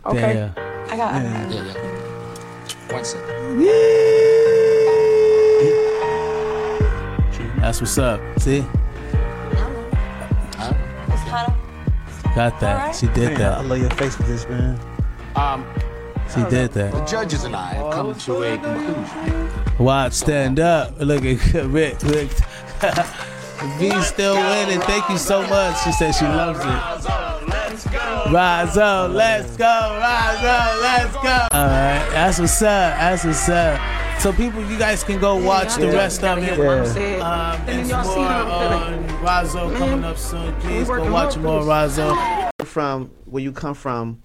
Okay. 0.05 0.21
Damn. 0.55 0.89
I 0.91 0.95
got 0.95 1.13
Yeah, 1.13 1.49
yeah. 1.51 2.93
One 2.95 3.03
second. 3.03 3.61
That's 7.61 7.79
what's 7.81 7.97
up. 7.97 8.19
See? 8.39 8.57
It's 8.57 8.67
kind 11.29 11.47
of 11.47 11.53
Got 12.35 12.59
that. 12.59 12.79
Alright. 12.79 12.95
She 12.95 13.07
did 13.07 13.31
I 13.33 13.37
that. 13.39 13.65
love 13.65 13.79
your 13.79 13.89
face 13.91 14.17
with 14.17 14.27
this, 14.27 14.47
man. 14.47 14.79
Um, 15.35 15.65
She 16.33 16.41
did 16.49 16.71
the 16.71 16.83
that. 16.83 16.91
The 16.93 17.05
judges 17.05 17.43
and 17.43 17.55
I 17.55 17.73
have 17.73 17.91
come 17.93 18.13
to 18.15 18.43
a 18.43 18.57
conclusion. 18.57 19.49
Watch, 19.77 20.13
stand 20.13 20.59
up. 20.59 20.93
Look 20.99 21.23
at 21.25 21.65
Rick. 21.65 22.01
Rick. 22.03 22.31
V 23.77 23.91
still 24.03 24.35
winning. 24.35 24.79
Thank 24.81 25.09
you 25.09 25.17
so 25.17 25.41
much. 25.47 25.83
She 25.83 25.91
said 25.91 26.13
she 26.13 26.25
loves 26.25 26.59
it. 26.59 26.65
Rise 26.65 27.05
up, 28.77 29.11
let's 29.11 29.57
go. 29.57 29.65
Rise 29.99 30.43
up, 30.45 30.81
let's 30.81 31.13
go. 31.15 31.47
All 31.51 31.67
right, 31.67 32.07
that's 32.13 32.39
what's 32.39 32.61
up. 32.61 32.95
That's 32.97 33.25
what's 33.25 33.49
up. 33.49 33.79
So 34.19 34.33
people, 34.33 34.61
you 34.69 34.77
guys 34.77 35.01
can 35.01 35.17
go 35.17 35.37
watch 35.37 35.75
the 35.75 35.87
rest 35.87 36.25
of 36.25 36.39
it. 36.39 36.57
Yeah. 36.57 37.19
Um, 37.19 37.69
and 37.69 37.87
some 37.87 38.05
more 38.05 38.25
on 38.27 39.07
Razo 39.23 39.77
coming 39.77 40.03
up 40.03 40.17
soon. 40.17 40.53
Please 40.55 40.89
go 40.89 41.09
watch 41.09 41.37
more 41.37 41.61
Razo. 41.61 42.49
From 42.65 43.09
where 43.23 43.41
you 43.41 43.53
come 43.53 43.73
from, 43.73 44.21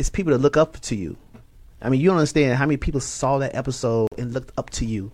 it's 0.00 0.10
people 0.10 0.32
that 0.32 0.38
look 0.38 0.56
up 0.56 0.80
to 0.80 0.96
you. 0.96 1.16
I 1.80 1.88
mean, 1.88 2.00
you 2.00 2.08
don't 2.08 2.16
understand 2.16 2.56
how 2.56 2.66
many 2.66 2.76
people 2.76 3.00
saw 3.00 3.38
that 3.38 3.54
episode 3.54 4.08
and 4.18 4.34
looked 4.34 4.50
up 4.58 4.70
to 4.70 4.84
you, 4.84 5.12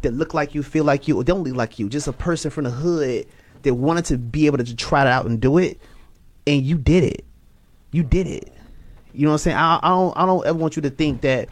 that 0.00 0.12
look 0.14 0.32
like 0.32 0.54
you, 0.54 0.62
feel 0.62 0.84
like 0.84 1.06
you, 1.06 1.18
or 1.18 1.22
don't 1.22 1.44
look 1.44 1.54
like 1.54 1.78
you. 1.78 1.90
Just 1.90 2.08
a 2.08 2.14
person 2.14 2.50
from 2.50 2.64
the 2.64 2.70
hood 2.70 3.26
that 3.62 3.74
wanted 3.74 4.06
to 4.06 4.16
be 4.16 4.46
able 4.46 4.56
to 4.56 4.74
try 4.74 5.02
it 5.02 5.06
out 5.06 5.26
and 5.26 5.38
do 5.38 5.58
it, 5.58 5.78
and 6.46 6.62
you 6.62 6.78
did 6.78 7.04
it. 7.04 7.26
You 7.92 8.04
did 8.04 8.26
it. 8.26 8.50
You 9.12 9.24
know 9.24 9.32
what 9.32 9.34
I'm 9.34 9.38
saying? 9.38 9.56
I, 9.58 9.80
I 9.82 9.88
don't. 9.90 10.16
I 10.16 10.24
don't 10.24 10.46
ever 10.46 10.58
want 10.58 10.76
you 10.76 10.82
to 10.82 10.90
think 10.90 11.20
that 11.20 11.50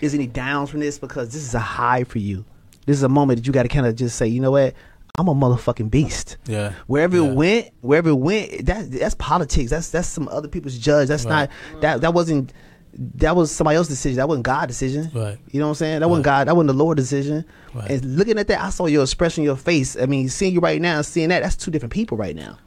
there's 0.00 0.14
any 0.14 0.26
downs 0.26 0.70
from 0.70 0.80
this 0.80 0.98
because 0.98 1.32
this 1.32 1.42
is 1.42 1.54
a 1.54 1.58
high 1.60 2.04
for 2.04 2.18
you. 2.18 2.44
This 2.86 2.96
is 2.96 3.02
a 3.02 3.08
moment 3.08 3.38
that 3.40 3.46
you 3.46 3.52
got 3.52 3.62
to 3.64 3.68
kind 3.68 3.86
of 3.86 3.96
just 3.96 4.16
say, 4.16 4.26
you 4.26 4.40
know 4.40 4.50
what? 4.52 4.74
I'm 5.18 5.28
a 5.28 5.34
motherfucking 5.34 5.90
beast. 5.90 6.36
Yeah. 6.46 6.72
Wherever 6.86 7.16
Yeah. 7.16 7.24
it 7.24 7.34
went, 7.34 7.70
wherever 7.80 8.10
it 8.10 8.14
went, 8.16 8.66
that 8.66 8.90
that's 8.92 9.14
politics. 9.14 9.70
That's 9.70 9.90
that's 9.90 10.06
some 10.08 10.28
other 10.28 10.46
people's 10.48 10.76
judge. 10.78 11.08
That's 11.08 11.24
Right. 11.24 11.48
not 11.74 11.80
that 11.80 12.00
that 12.02 12.12
wasn't 12.14 12.52
that 13.16 13.36
was 13.36 13.50
somebody 13.50 13.76
else's 13.76 13.94
decision. 13.96 14.16
That 14.18 14.28
wasn't 14.28 14.44
God's 14.44 14.68
decision. 14.68 15.10
Right. 15.14 15.38
You 15.50 15.60
know 15.60 15.66
what 15.66 15.70
I'm 15.70 15.74
saying? 15.76 16.00
That 16.00 16.08
wasn't 16.08 16.24
God. 16.24 16.48
That 16.48 16.56
wasn't 16.56 16.68
the 16.68 16.82
Lord's 16.84 17.02
decision. 17.02 17.44
Right. 17.74 17.90
And 17.90 18.16
looking 18.16 18.38
at 18.38 18.48
that, 18.48 18.60
I 18.60 18.70
saw 18.70 18.86
your 18.86 19.02
expression, 19.02 19.44
your 19.44 19.56
face. 19.56 19.96
I 20.00 20.06
mean, 20.06 20.28
seeing 20.30 20.54
you 20.54 20.60
right 20.60 20.80
now, 20.80 21.02
seeing 21.02 21.28
that, 21.30 21.42
that's 21.42 21.56
two 21.56 21.70
different 21.70 21.92
people 21.92 22.16
right 22.16 22.34
now. 22.36 22.58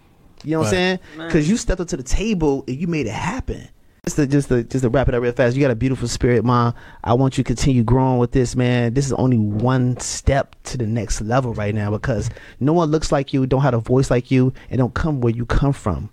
You 0.43 0.51
know 0.51 0.59
what 0.59 0.67
I'm 0.67 0.71
saying? 0.71 0.99
Because 1.17 1.49
you 1.49 1.57
stepped 1.57 1.81
up 1.81 1.87
to 1.89 1.97
the 1.97 2.03
table 2.03 2.63
and 2.67 2.77
you 2.79 2.87
made 2.87 3.07
it 3.07 3.11
happen. 3.13 3.67
Just 4.09 4.15
to 4.17 4.25
just 4.25 4.49
to 4.49 4.63
just 4.63 4.81
to 4.81 4.89
wrap 4.89 5.07
it 5.07 5.13
up 5.13 5.21
real 5.21 5.31
fast. 5.33 5.55
You 5.55 5.61
got 5.61 5.69
a 5.69 5.75
beautiful 5.75 6.07
spirit, 6.07 6.43
mom. 6.43 6.73
I 7.03 7.13
want 7.13 7.37
you 7.37 7.43
to 7.43 7.47
continue 7.47 7.83
growing 7.83 8.17
with 8.17 8.31
this, 8.31 8.55
man. 8.55 8.95
This 8.95 9.05
is 9.05 9.13
only 9.13 9.37
one 9.37 9.99
step 9.99 10.55
to 10.63 10.79
the 10.79 10.87
next 10.87 11.21
level 11.21 11.53
right 11.53 11.75
now 11.75 11.91
because 11.91 12.31
no 12.59 12.73
one 12.73 12.89
looks 12.89 13.11
like 13.11 13.33
you, 13.33 13.45
don't 13.45 13.61
have 13.61 13.75
a 13.75 13.79
voice 13.79 14.09
like 14.09 14.31
you, 14.31 14.51
and 14.71 14.79
don't 14.79 14.95
come 14.95 15.21
where 15.21 15.31
you 15.31 15.45
come 15.45 15.73
from. 15.73 16.09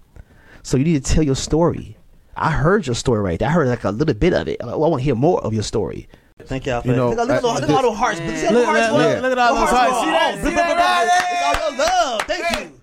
So 0.62 0.76
you 0.76 0.84
need 0.84 1.02
to 1.02 1.10
tell 1.14 1.22
your 1.22 1.36
story. 1.36 1.96
I 2.36 2.50
heard 2.50 2.86
your 2.86 2.94
story 2.94 3.20
right 3.20 3.38
there. 3.38 3.48
I 3.48 3.52
heard 3.52 3.68
like 3.68 3.84
a 3.84 3.90
little 3.90 4.14
bit 4.14 4.34
of 4.34 4.46
it. 4.46 4.60
I 4.62 4.76
want 4.76 5.00
to 5.00 5.02
hear 5.02 5.14
more 5.14 5.40
of 5.42 5.54
your 5.54 5.62
story. 5.62 6.06
Thank 6.44 6.66
y'all. 6.66 6.82
For 6.82 6.88
You 6.88 6.96
know, 6.96 7.08
look, 7.12 7.30
at- 7.30 7.42
look, 7.42 7.44
all- 7.44 7.54
look 7.54 7.62
at 7.62 7.70
all 7.70 7.82
those 7.82 7.96
hearts. 7.96 8.20
Look, 8.20 8.36
see 8.36 8.46
all 8.46 8.52
Look, 8.52 8.66
the 8.66 8.66
hearts, 8.66 8.92
look, 8.92 9.00
look, 9.00 9.22
look 9.22 9.32
at 9.32 9.38
all 9.38 9.54
The 9.54 9.60
those 9.60 9.70
hearts. 9.70 10.00
See 10.00 10.10
that? 10.10 10.34
Oh, 10.34 10.44
See 10.44 10.54
that? 10.54 10.68
Look 10.68 10.78
at 10.78 11.56
all 11.56 11.70
your 11.70 11.78
love. 11.78 12.22
Thank 12.26 12.60
you. 12.60 12.75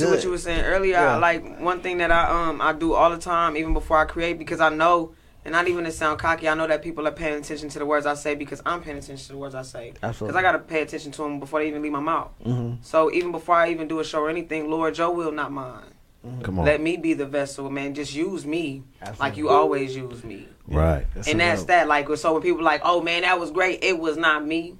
Back 0.00 0.08
to 0.08 0.14
what 0.14 0.24
you 0.24 0.30
were 0.30 0.38
saying 0.38 0.64
earlier, 0.64 0.92
Yeah. 0.94 1.16
like 1.16 1.60
one 1.60 1.80
thing 1.80 1.98
that 1.98 2.10
I 2.10 2.28
um 2.48 2.60
I 2.60 2.72
do 2.72 2.94
all 2.94 3.10
the 3.10 3.18
time, 3.18 3.56
even 3.56 3.72
before 3.74 3.98
I 3.98 4.04
create, 4.04 4.38
because 4.38 4.60
I 4.60 4.68
know, 4.68 5.12
and 5.44 5.52
not 5.52 5.68
even 5.68 5.84
to 5.84 5.92
sound 5.92 6.18
cocky, 6.18 6.48
I 6.48 6.54
know 6.54 6.66
that 6.66 6.82
people 6.82 7.06
are 7.06 7.12
paying 7.12 7.34
attention 7.38 7.68
to 7.70 7.78
the 7.78 7.86
words 7.86 8.06
I 8.06 8.14
say 8.14 8.34
because 8.34 8.60
I'm 8.66 8.80
paying 8.82 8.98
attention 8.98 9.26
to 9.26 9.32
the 9.32 9.38
words 9.38 9.54
I 9.54 9.62
say. 9.62 9.94
Absolutely. 10.02 10.32
Because 10.32 10.36
I 10.38 10.42
gotta 10.42 10.58
pay 10.58 10.82
attention 10.82 11.12
to 11.12 11.22
them 11.22 11.40
before 11.40 11.60
they 11.60 11.68
even 11.68 11.82
leave 11.82 11.92
my 11.92 12.00
mouth. 12.00 12.30
Mm-hmm. 12.44 12.82
So 12.82 13.10
even 13.12 13.32
before 13.32 13.54
I 13.56 13.70
even 13.70 13.88
do 13.88 14.00
a 14.00 14.04
show 14.04 14.20
or 14.20 14.30
anything, 14.30 14.70
Lord, 14.70 14.96
your 14.98 15.10
will, 15.14 15.32
not 15.32 15.52
mine. 15.52 15.94
Come 16.42 16.58
on. 16.58 16.66
Let 16.66 16.80
me 16.82 16.96
be 16.96 17.14
the 17.14 17.24
vessel, 17.24 17.70
man. 17.70 17.94
Just 17.94 18.12
use 18.14 18.44
me 18.44 18.82
Absolutely. 19.00 19.24
like 19.24 19.36
you 19.38 19.48
always 19.48 19.96
use 19.96 20.24
me. 20.24 20.48
right. 20.66 21.06
and 21.26 21.40
that's 21.40 21.64
that. 21.64 21.86
Like, 21.88 22.08
so 22.16 22.32
when 22.34 22.42
people 22.42 22.62
like, 22.62 22.82
oh 22.84 23.00
man, 23.00 23.22
that 23.22 23.38
was 23.40 23.50
great. 23.50 23.82
It 23.84 23.98
was 23.98 24.16
not 24.16 24.44
me. 24.44 24.76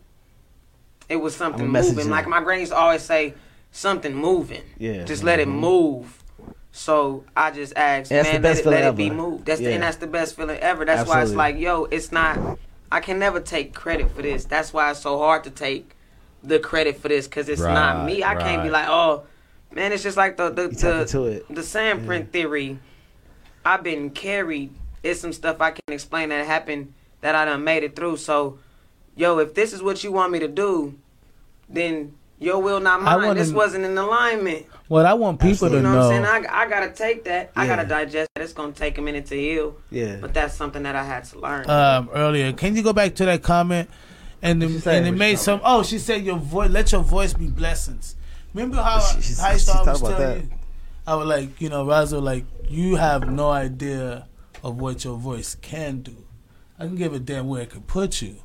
It 1.08 1.16
was 1.16 1.34
something 1.34 1.62
I'm 1.62 1.68
a 1.70 1.72
messenger. 1.72 1.96
moving. 1.98 2.10
Like 2.10 2.26
my 2.28 2.42
granny 2.42 2.62
used 2.62 2.72
to 2.72 2.76
always 2.78 3.02
say, 3.02 3.34
something 3.70 4.14
moving. 4.14 4.62
Yeah. 4.78 5.04
Just 5.04 5.22
let 5.22 5.40
it 5.40 5.48
move. 5.48 6.22
So 6.72 7.24
I 7.36 7.50
just 7.50 7.76
asked, 7.76 8.10
the 8.10 8.22
man, 8.22 8.42
best 8.42 8.64
let, 8.64 8.80
it, 8.80 8.84
let 8.84 8.92
it 8.92 8.96
be 8.96 9.10
moved. 9.10 9.46
That's 9.46 9.60
the, 9.60 9.72
and 9.72 9.82
that's 9.82 9.96
the 9.96 10.06
best 10.06 10.36
feeling 10.36 10.58
ever. 10.58 10.84
That's 10.84 11.08
why 11.08 11.22
it's 11.22 11.32
like, 11.32 11.58
yo, 11.58 11.84
it's 11.84 12.12
not. 12.12 12.58
I 12.90 13.00
can 13.00 13.18
never 13.18 13.40
take 13.40 13.74
credit 13.74 14.10
for 14.12 14.22
this. 14.22 14.44
That's 14.44 14.72
why 14.72 14.90
it's 14.90 15.00
so 15.00 15.18
hard 15.18 15.44
to 15.44 15.50
take 15.50 15.96
the 16.42 16.58
credit 16.58 16.98
for 16.98 17.08
this 17.08 17.26
because 17.26 17.48
it's 17.48 17.60
not 17.60 18.06
me. 18.06 18.22
I 18.22 18.34
can't 18.36 18.62
be 18.62 18.70
like, 18.70 18.86
oh, 18.88 19.24
man, 19.72 19.92
it's 19.92 20.02
just 20.02 20.16
like 20.16 20.36
the 20.36 20.50
the 20.50 20.64
You 20.64 20.70
tap 20.70 21.00
into 21.00 21.20
the, 21.20 21.44
the 21.50 21.60
sandprint 21.62 22.30
theory. 22.30 22.78
I've 23.64 23.82
been 23.82 24.10
carried. 24.10 24.72
It's 25.02 25.20
some 25.20 25.32
stuff 25.32 25.60
I 25.60 25.70
can't 25.70 25.90
explain 25.90 26.30
that 26.30 26.46
happened 26.46 26.94
that 27.20 27.34
I 27.34 27.44
done 27.44 27.64
made 27.64 27.82
it 27.82 27.96
through. 27.96 28.18
So, 28.18 28.58
yo, 29.16 29.38
if 29.38 29.54
this 29.54 29.72
is 29.72 29.82
what 29.82 30.04
you 30.04 30.12
want 30.12 30.32
me 30.32 30.38
to 30.38 30.48
do, 30.48 30.98
then 31.68 32.14
your 32.40 32.60
will 32.62 32.80
not 32.80 33.02
mine. 33.02 33.22
wanna- 33.22 33.34
This 33.40 33.52
wasn't 33.52 33.84
in 33.84 33.96
alignment. 33.98 34.66
What 34.88 35.04
I 35.04 35.14
want 35.14 35.38
people 35.40 35.68
You 35.68 35.76
to 35.76 35.82
know, 35.82 35.92
know. 35.92 35.98
what 36.08 36.14
I'm 36.14 36.24
saying? 36.24 36.46
I, 36.48 36.62
I 36.62 36.68
gotta 36.68 36.90
take 36.90 37.24
that. 37.24 37.50
I 37.54 37.66
gotta 37.66 37.84
digest 37.84 38.30
it. 38.36 38.42
It's 38.42 38.52
gonna 38.54 38.72
take 38.72 38.96
a 38.98 39.02
minute 39.02 39.26
to 39.26 39.34
heal. 39.36 39.76
Yeah. 39.90 40.16
But 40.20 40.32
that's 40.34 40.54
something 40.54 40.82
that 40.84 40.96
I 40.96 41.04
had 41.04 41.24
to 41.24 41.38
learn. 41.38 41.68
um, 41.68 42.08
earlier. 42.14 42.52
Can 42.52 42.74
you 42.74 42.82
go 42.82 42.92
back 42.92 43.14
to 43.16 43.24
that 43.26 43.42
comment? 43.42 43.90
And 44.40 44.62
the, 44.62 44.90
and 44.90 45.06
it 45.06 45.12
made 45.16 45.38
some. 45.38 45.60
Oh, 45.64 45.82
she 45.82 45.98
said 45.98 46.24
your 46.24 46.36
voice. 46.38 46.70
Let 46.70 46.92
your 46.92 47.02
voice 47.02 47.34
be 47.34 47.48
blessings. 47.48 48.14
Remember 48.54 48.76
how 48.82 49.00
She- 49.00 49.20
she- 49.20 49.40
I 49.42 49.54
she 49.54 49.58
started 49.60 49.84
talked 49.84 50.00
was 50.02 50.12
telling 50.12 50.16
that. 50.38 50.44
you? 50.44 50.50
I 51.06 51.14
was 51.16 51.26
like, 51.26 51.60
you 51.60 51.68
know, 51.68 51.84
Razo, 51.84 52.22
like 52.22 52.44
you 52.68 52.96
have 52.96 53.28
no 53.28 53.50
idea 53.50 54.26
of 54.62 54.80
what 54.80 55.04
your 55.04 55.16
voice 55.16 55.54
can 55.60 56.00
do. 56.02 56.16
I 56.78 56.84
can 56.86 56.94
give 56.96 57.12
a 57.12 57.18
damn 57.18 57.48
where 57.48 57.62
it 57.62 57.70
can 57.70 57.80
put 57.82 58.22
you, 58.22 58.36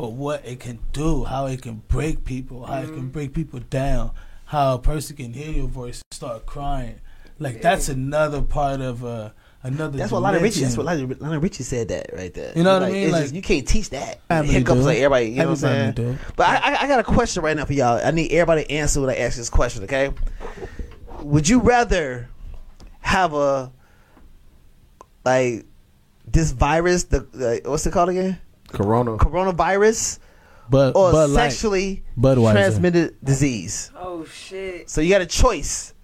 but 0.00 0.12
what 0.12 0.46
it 0.46 0.60
can 0.60 0.78
do, 0.94 1.24
how 1.24 1.44
it 1.44 1.60
can 1.60 1.82
break 1.88 2.24
people, 2.24 2.64
how 2.64 2.78
it 2.78 2.86
Mm-hmm. 2.86 2.94
can 2.94 3.08
break 3.08 3.34
people 3.34 3.60
down, 3.60 4.12
how 4.46 4.74
a 4.76 4.78
person 4.78 5.14
can 5.14 5.34
hear 5.34 5.50
your 5.50 5.66
voice 5.68 6.00
and 6.10 6.16
start 6.16 6.46
crying. 6.46 7.00
Like 7.38 7.60
that's 7.60 7.90
another 7.90 8.40
part 8.40 8.80
of 8.80 9.04
uh, 9.04 9.30
another. 9.62 9.98
That's 9.98 10.10
what 10.10 10.22
Lionel 10.22 10.40
Richie. 10.40 10.60
That's 10.62 10.74
dimension. 10.74 10.78
what 10.78 10.86
Lionel, 10.86 11.16
Lionel 11.28 11.40
Richie 11.42 11.62
said 11.64 11.88
that 11.88 12.10
right 12.14 12.32
there. 12.32 12.52
You 12.56 12.62
know 12.62 12.74
what 12.74 12.84
I 12.84 12.90
mean? 12.90 13.10
Like- 13.10 13.22
just- 13.24 13.34
you 13.34 13.42
can't 13.42 13.68
teach 13.68 13.90
that. 13.90 14.20
Hiccups 14.30 14.80
like 14.86 14.96
everybody. 14.98 15.26
You 15.26 15.36
know 15.36 15.44
what 15.50 15.64
I'm 15.64 15.94
saying? 15.94 16.18
But 16.36 16.48
I, 16.48 16.56
I, 16.74 16.82
I 16.84 16.86
got 16.88 17.00
a 17.00 17.04
question 17.04 17.42
right 17.42 17.54
now 17.56 17.66
for 17.66 17.74
y'all. 17.74 18.00
I 18.02 18.10
need 18.10 18.32
everybody 18.32 18.64
to 18.64 18.70
answer 18.72 19.02
when 19.02 19.10
I 19.10 19.16
ask 19.16 19.36
this 19.36 19.50
question. 19.50 19.84
Okay? 19.84 20.12
Would 21.22 21.46
you 21.46 21.60
rather 21.60 22.28
have 23.00 23.34
a 23.34 23.70
like 25.26 25.66
this 26.26 26.52
virus? 26.52 27.04
The 27.04 27.60
uh, 27.64 27.70
what's 27.70 27.86
it 27.86 27.92
called 27.92 28.08
again? 28.08 28.38
Corona. 28.72 29.16
Coronavirus 29.16 30.18
But 30.68 30.96
or 30.96 31.12
but 31.12 31.30
like 31.30 31.50
sexually 31.50 32.04
Budweiser. 32.18 32.52
transmitted 32.52 33.16
disease? 33.24 33.90
oh 33.96 34.24
shit. 34.24 34.88
So 34.90 35.00
you 35.00 35.10
got 35.10 35.20
a 35.22 35.26
choice: 35.26 35.94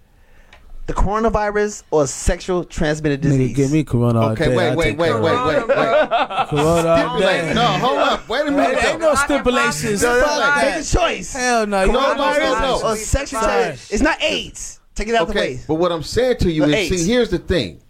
the 0.87 0.93
coronavirus 0.93 1.83
or 1.91 2.07
sexual 2.07 2.63
transmitted 2.63 3.21
disease. 3.21 3.51
Nigga, 3.51 3.55
give 3.55 3.71
me 3.71 3.83
Corona. 3.83 4.19
all 4.19 4.29
Okay, 4.31 4.47
day. 4.49 4.55
wait, 4.55 4.69
I'll 4.69 4.75
wait, 4.77 4.97
wait, 4.97 5.11
Corona. 5.11 5.23
wait, 5.23 5.67
wait, 5.67 5.77
wait. 5.77 6.47
Corona 6.49 6.89
all. 6.89 7.17
Stipulate. 7.17 7.55
No, 7.55 7.65
hold 7.65 7.97
up. 7.99 8.29
Wait 8.29 8.47
a 8.47 8.51
minute. 8.51 8.77
Ain't, 8.77 8.85
ain't 8.85 8.99
no 9.01 9.15
stipulations. 9.15 10.01
No, 10.03 10.19
no, 10.19 10.25
Fuck 10.25 10.55
no, 10.55 10.61
Take 10.61 10.81
a 10.81 10.83
choice. 10.87 11.33
Hell 11.33 11.67
no. 11.67 11.83
You 11.83 11.91
No, 11.91 12.13
no, 12.15 12.31
no, 12.37 12.59
no. 12.59 12.81
or 12.87 12.95
sexual 12.95 13.41
transmitted. 13.41 13.93
It's 13.93 14.03
not 14.03 14.21
AIDS. 14.23 14.79
Take 14.95 15.09
it 15.09 15.15
out 15.15 15.27
the 15.27 15.31
Okay, 15.33 15.55
way. 15.55 15.59
but 15.67 15.75
what 15.75 15.91
I'm 15.91 16.01
saying 16.03 16.37
to 16.37 16.51
you 16.51 16.65
The 16.65 16.69
is, 16.69 16.91
AIDS. 16.91 17.03
see, 17.03 17.11
here's 17.11 17.29
the 17.29 17.37
thing. 17.37 17.81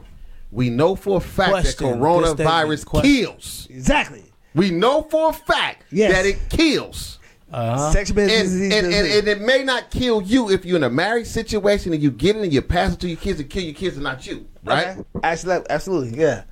We 0.52 0.70
know 0.70 0.96
for 0.96 1.18
a 1.18 1.20
fact 1.22 1.52
Question. 1.52 1.88
that 1.92 1.96
coronavirus 2.00 2.80
statement. 2.80 2.86
Question. 2.86 3.12
kills. 3.26 3.68
Exactly. 3.70 4.24
We 4.58 4.72
know 4.72 5.04
for 5.04 5.30
a 5.30 5.34
fact 5.34 5.84
Yes. 5.92 6.12
that 6.14 6.26
it 6.26 6.50
kills. 6.50 7.20
Uh-huh. 7.52 7.92
Sexual 7.94 8.20
And, 8.20 8.30
transmitted 8.30 8.86
and, 8.86 8.94
and, 8.94 9.08
and 9.08 9.28
it 9.30 9.40
may 9.40 9.64
not 9.64 9.90
kill 9.90 10.22
you 10.22 10.50
if 10.50 10.66
you're 10.66 10.76
in 10.76 10.84
a 10.84 10.90
married 10.90 11.28
situation 11.28 11.94
and 11.94 12.04
you 12.04 12.12
get 12.12 12.36
it 12.36 12.42
and 12.44 12.52
you 12.52 12.62
pass 12.62 12.94
it 12.94 13.00
to 13.00 13.08
your 13.08 13.18
kids 13.18 13.40
and 13.40 13.50
kill 13.50 13.64
your 13.64 13.74
kids 13.74 13.96
and 13.96 14.04
not 14.04 14.28
you. 14.28 14.46
Right? 14.66 14.88
Okay. 14.98 15.02
Absolutely, 15.24 15.70
absolutely, 15.70 16.20
yeah. 16.20 16.44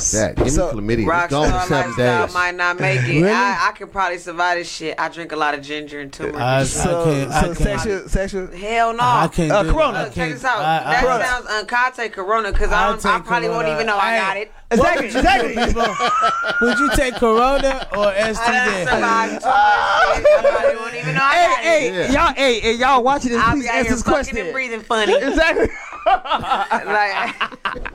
Fuck 0.00 0.10
that. 0.12 0.36
Give 0.36 0.50
So- 0.50 0.72
me 0.72 0.94
chlamydia. 0.96 1.22
It's 1.24 1.32
gone 1.32 1.48
Rockstar 1.50 1.66
seven 1.68 1.86
lifestyle 1.90 2.26
days. 2.26 2.34
might 2.34 2.54
not 2.54 2.80
make 2.80 3.00
it. 3.00 3.06
Really? 3.08 3.30
I, 3.30 3.68
I 3.68 3.72
could 3.72 3.92
probably 3.92 4.18
survive 4.18 4.58
this 4.58 4.70
shit. 4.70 4.94
I 4.98 5.08
drink 5.08 5.32
a 5.32 5.36
lot 5.36 5.54
of 5.54 5.62
ginger 5.62 6.00
and 6.00 6.12
turmeric. 6.12 6.36
I- 6.36 6.60
and 6.60 6.68
shit. 6.68 6.76
So, 6.82 7.04
can't- 7.04 7.30
I 7.30 7.40
so 7.40 7.46
can't. 7.46 7.58
sexual, 7.58 8.08
sexual. 8.08 8.46
Hell 8.48 8.92
no. 8.94 9.02
I 9.02 9.28
can't 9.28 9.52
Uh, 9.52 9.62
do 9.62 9.68
it. 9.68 9.72
Corona. 9.72 9.98
I 9.98 10.04
Look, 10.04 10.14
check 10.14 10.32
this 10.32 10.44
out. 10.44 10.58
I- 10.58 10.78
I- 10.78 10.92
that 10.92 11.04
Corona. 11.04 11.24
sounds 11.24 11.46
un- 11.46 11.66
I'll 11.72 11.92
take 11.92 12.12
Corona 12.12 12.52
because 12.52 12.70
I'll 12.72 12.84
I, 12.84 12.90
don't- 12.92 13.06
I 13.06 13.16
take 13.18 13.26
probably 13.26 13.48
won't 13.48 13.68
even 13.68 13.86
know 13.86 13.96
I 13.98 14.10
Hey. 14.12 14.18
got 14.18 14.36
it. 14.38 14.52
Exactly, 14.72 15.06
exactly. 15.06 15.54
Would 16.62 16.78
you 16.78 16.90
take 16.96 17.14
Corona 17.16 17.86
or 17.94 18.06
I 18.06 18.32
done 18.32 18.34
STD? 18.34 18.84
survived 18.88 19.32
too 19.42 19.46
much. 19.46 19.54
I 19.54 20.48
probably 20.50 20.76
won't 20.76 20.94
even 20.94 21.14
know 21.14 21.20
I 21.22 21.34
got 21.34 21.58
it. 21.58 21.64
hey, 21.64 21.90
hey, 22.06 22.12
y'all, 22.12 22.34
hey, 22.34 22.60
hey, 22.60 22.72
y'all 22.74 23.02
watching 23.02 23.32
this? 23.32 23.40
I'll 23.42 23.52
please 23.52 23.64
be 23.64 23.68
out 23.68 23.74
answer 23.74 23.88
here 23.88 23.92
this 23.96 24.02
fucking 24.02 24.14
question. 24.14 24.36
and 24.38 24.52
breathing 24.52 24.80
funny. 24.80 25.12
Exactly, 25.14 25.68
like, 26.06 27.34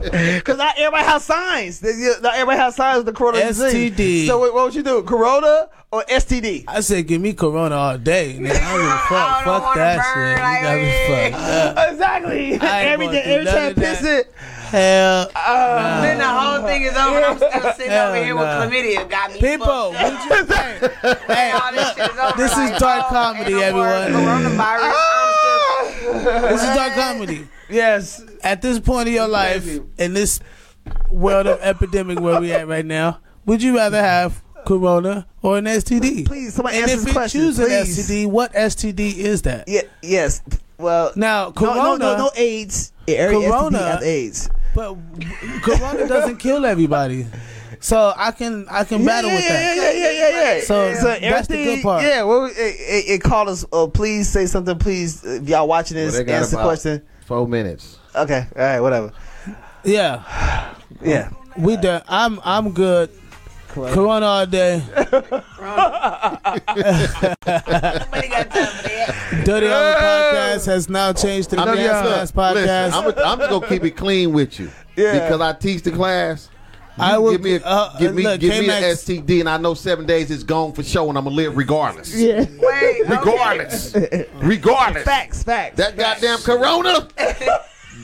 because 0.00 0.58
not 0.58 0.78
everybody 0.78 1.04
has 1.04 1.24
signs. 1.24 1.82
Not 1.82 2.34
everybody 2.34 2.58
has 2.58 2.76
signs 2.76 2.98
of 3.00 3.06
the 3.06 3.12
corona 3.12 3.38
STD. 3.38 3.96
disease. 3.96 4.28
So 4.28 4.38
what, 4.38 4.54
what 4.54 4.64
would 4.64 4.74
you 4.74 4.82
do? 4.82 5.02
Corona 5.02 5.68
or 5.90 6.02
STD? 6.04 6.64
I 6.68 6.80
said, 6.80 7.06
give 7.06 7.20
me 7.20 7.32
Corona 7.32 7.74
all 7.74 7.98
day. 7.98 8.38
Man. 8.40 8.52
I 8.52 8.58
don't 8.58 8.80
give 8.80 8.88
a 8.88 8.92
I 8.92 9.06
fuck. 9.08 9.44
don't 9.44 9.62
Fuck 9.62 9.74
that 9.76 10.14
burn 10.14 10.36
shit. 10.36 10.42
like 10.42 10.60
You 10.60 10.66
got 10.66 10.76
me 10.76 10.84
that. 11.32 11.74
fucked 11.76 11.92
exactly. 11.92 12.60
I 12.60 12.80
ain't 12.80 12.88
Every 12.92 13.06
gonna 13.06 13.18
day, 13.18 13.24
do 13.24 13.30
every 13.32 13.44
none 13.44 13.54
time 13.54 13.68
of 13.70 13.76
that. 13.76 13.98
piss 13.98 14.04
it. 14.04 14.32
Hell, 14.68 15.30
uh 15.34 16.02
then 16.02 16.18
the 16.18 16.26
whole 16.28 16.60
thing 16.68 16.82
is 16.82 16.94
over. 16.94 17.18
I'm 17.24 17.36
still 17.38 17.72
sitting 17.72 17.90
Hell 17.90 18.08
over 18.12 18.22
here 18.22 18.34
nah. 18.34 18.60
with 18.66 18.70
chlamydia. 18.74 19.08
Got 19.08 19.32
me. 19.32 19.40
people, 19.40 19.92
fucked 19.94 20.28
would 20.28 20.50
up. 20.50 20.50
you 20.50 20.54
hey, 20.54 21.24
hey, 21.34 21.50
All 21.52 21.72
this 21.72 21.80
look, 21.86 21.96
shit 21.96 22.10
is 22.12 22.18
over. 22.18 22.36
this 22.36 22.52
is 22.52 22.78
dark 22.78 23.04
oh, 23.06 23.08
comedy, 23.08 23.54
ain't 23.54 23.60
no 23.62 23.72
more 23.72 23.86
everyone. 23.88 24.42
Coronavirus. 24.42 24.92
This 26.12 26.62
is 26.62 26.68
dark 26.74 26.94
comedy. 26.94 27.46
Yes. 27.68 28.22
At 28.42 28.62
this 28.62 28.78
point 28.78 29.08
of 29.08 29.14
your 29.14 29.28
life, 29.28 29.66
in 29.98 30.14
this 30.14 30.40
world 31.10 31.46
of 31.46 31.60
epidemic 31.60 32.20
where 32.20 32.40
we 32.40 32.52
at 32.52 32.66
right 32.68 32.84
now, 32.86 33.20
would 33.46 33.62
you 33.62 33.76
rather 33.76 34.00
have 34.00 34.42
Corona 34.66 35.26
or 35.42 35.58
an 35.58 35.64
STD? 35.66 36.26
Please, 36.26 36.54
somebody 36.54 36.78
and 36.78 36.84
answer 36.90 36.94
if 36.94 37.00
this 37.00 37.06
you 37.08 37.12
question. 37.12 37.40
choose 37.40 37.58
an. 37.58 37.68
STD, 37.68 38.26
what 38.26 38.52
STD 38.54 39.16
is 39.16 39.42
that? 39.42 39.68
Yeah, 39.68 39.82
yes. 40.02 40.42
Well, 40.78 41.12
Now, 41.16 41.50
Corona, 41.50 41.76
no, 41.82 41.96
no, 41.96 42.12
no 42.12 42.16
no 42.24 42.30
AIDS. 42.36 42.92
Corona- 43.06 43.78
STD 43.78 43.86
has 43.92 44.02
AIDS. 44.04 44.50
but 44.74 44.96
Corona 45.62 46.06
doesn't 46.06 46.36
kill 46.36 46.64
everybody, 46.64 47.26
so 47.80 48.12
I 48.16 48.32
can 48.32 48.66
I 48.70 48.84
can 48.84 49.04
battle 49.04 49.30
yeah, 49.30 49.36
with 49.36 49.44
yeah, 49.44 49.52
that. 49.52 49.76
Yeah, 49.76 49.82
yeah, 49.82 50.10
yeah, 50.10 50.28
yeah, 50.28 50.54
yeah. 50.54 50.60
So, 50.60 50.94
so 50.94 51.18
that's 51.20 51.48
the 51.48 51.56
good 51.56 51.82
part. 51.82 52.02
Yeah, 52.02 52.22
well, 52.24 52.46
it, 52.46 52.54
it, 52.56 53.04
it 53.08 53.22
called 53.22 53.48
us. 53.48 53.64
Uh, 53.72 53.86
please 53.86 54.28
say 54.28 54.46
something. 54.46 54.78
Please, 54.78 55.24
if 55.24 55.48
y'all 55.48 55.68
watching 55.68 55.96
this, 55.96 56.16
they 56.16 56.24
got 56.24 56.42
answer 56.42 56.56
the 56.56 56.62
question. 56.62 57.02
Four 57.26 57.46
minutes. 57.46 57.98
Okay, 58.14 58.46
all 58.56 58.62
right, 58.62 58.80
whatever. 58.80 59.12
Yeah, 59.84 60.74
Yeah, 61.02 61.30
we 61.56 61.76
done. 61.76 62.02
I'm 62.08 62.40
I'm 62.44 62.72
good. 62.72 63.10
Corona 63.68 64.26
all 64.26 64.46
day. 64.46 64.82
Nobody 64.96 65.12
got 68.28 68.50
time 68.50 68.66
for 68.66 68.88
that. 68.88 69.42
Dirty 69.44 69.66
Hour 69.68 69.94
Podcast 69.94 70.66
has 70.66 70.88
now 70.88 71.12
changed 71.12 71.50
to 71.50 71.56
the 71.56 71.62
I 71.62 71.66
mean, 71.66 71.76
Gas 71.76 72.32
Podcast. 72.32 72.54
listen, 72.54 72.94
I'm, 72.94 73.32
I'm 73.32 73.38
just 73.38 73.50
gonna 73.50 73.68
keep 73.68 73.84
it 73.84 73.92
clean 73.92 74.32
with 74.32 74.58
you. 74.58 74.70
Yeah. 74.96 75.12
Because 75.12 75.40
I 75.40 75.52
teach 75.52 75.82
the 75.82 75.92
class. 75.92 76.50
You 76.98 77.04
I 77.04 77.18
will- 77.18 77.30
give 77.32 77.42
me 77.42 77.54
a, 77.56 77.60
uh, 77.62 77.98
give 77.98 78.14
me, 78.14 78.22
look, 78.24 78.40
give 78.40 78.50
me 78.60 78.70
an 78.70 78.82
STD, 78.82 79.40
and 79.40 79.48
I 79.48 79.56
know 79.56 79.74
seven 79.74 80.04
days 80.06 80.30
is 80.30 80.42
gone 80.42 80.72
for 80.72 80.82
sure, 80.82 81.08
and 81.08 81.16
I'm 81.16 81.24
gonna 81.24 81.36
live 81.36 81.56
regardless. 81.56 82.14
yeah. 82.14 82.38
Wait. 82.58 83.02
okay. 83.02 83.02
Regardless, 83.06 83.94
regardless. 84.36 85.04
Facts, 85.04 85.42
facts. 85.44 85.76
That 85.76 85.96
goddamn 85.96 86.38
Corona. 86.38 87.08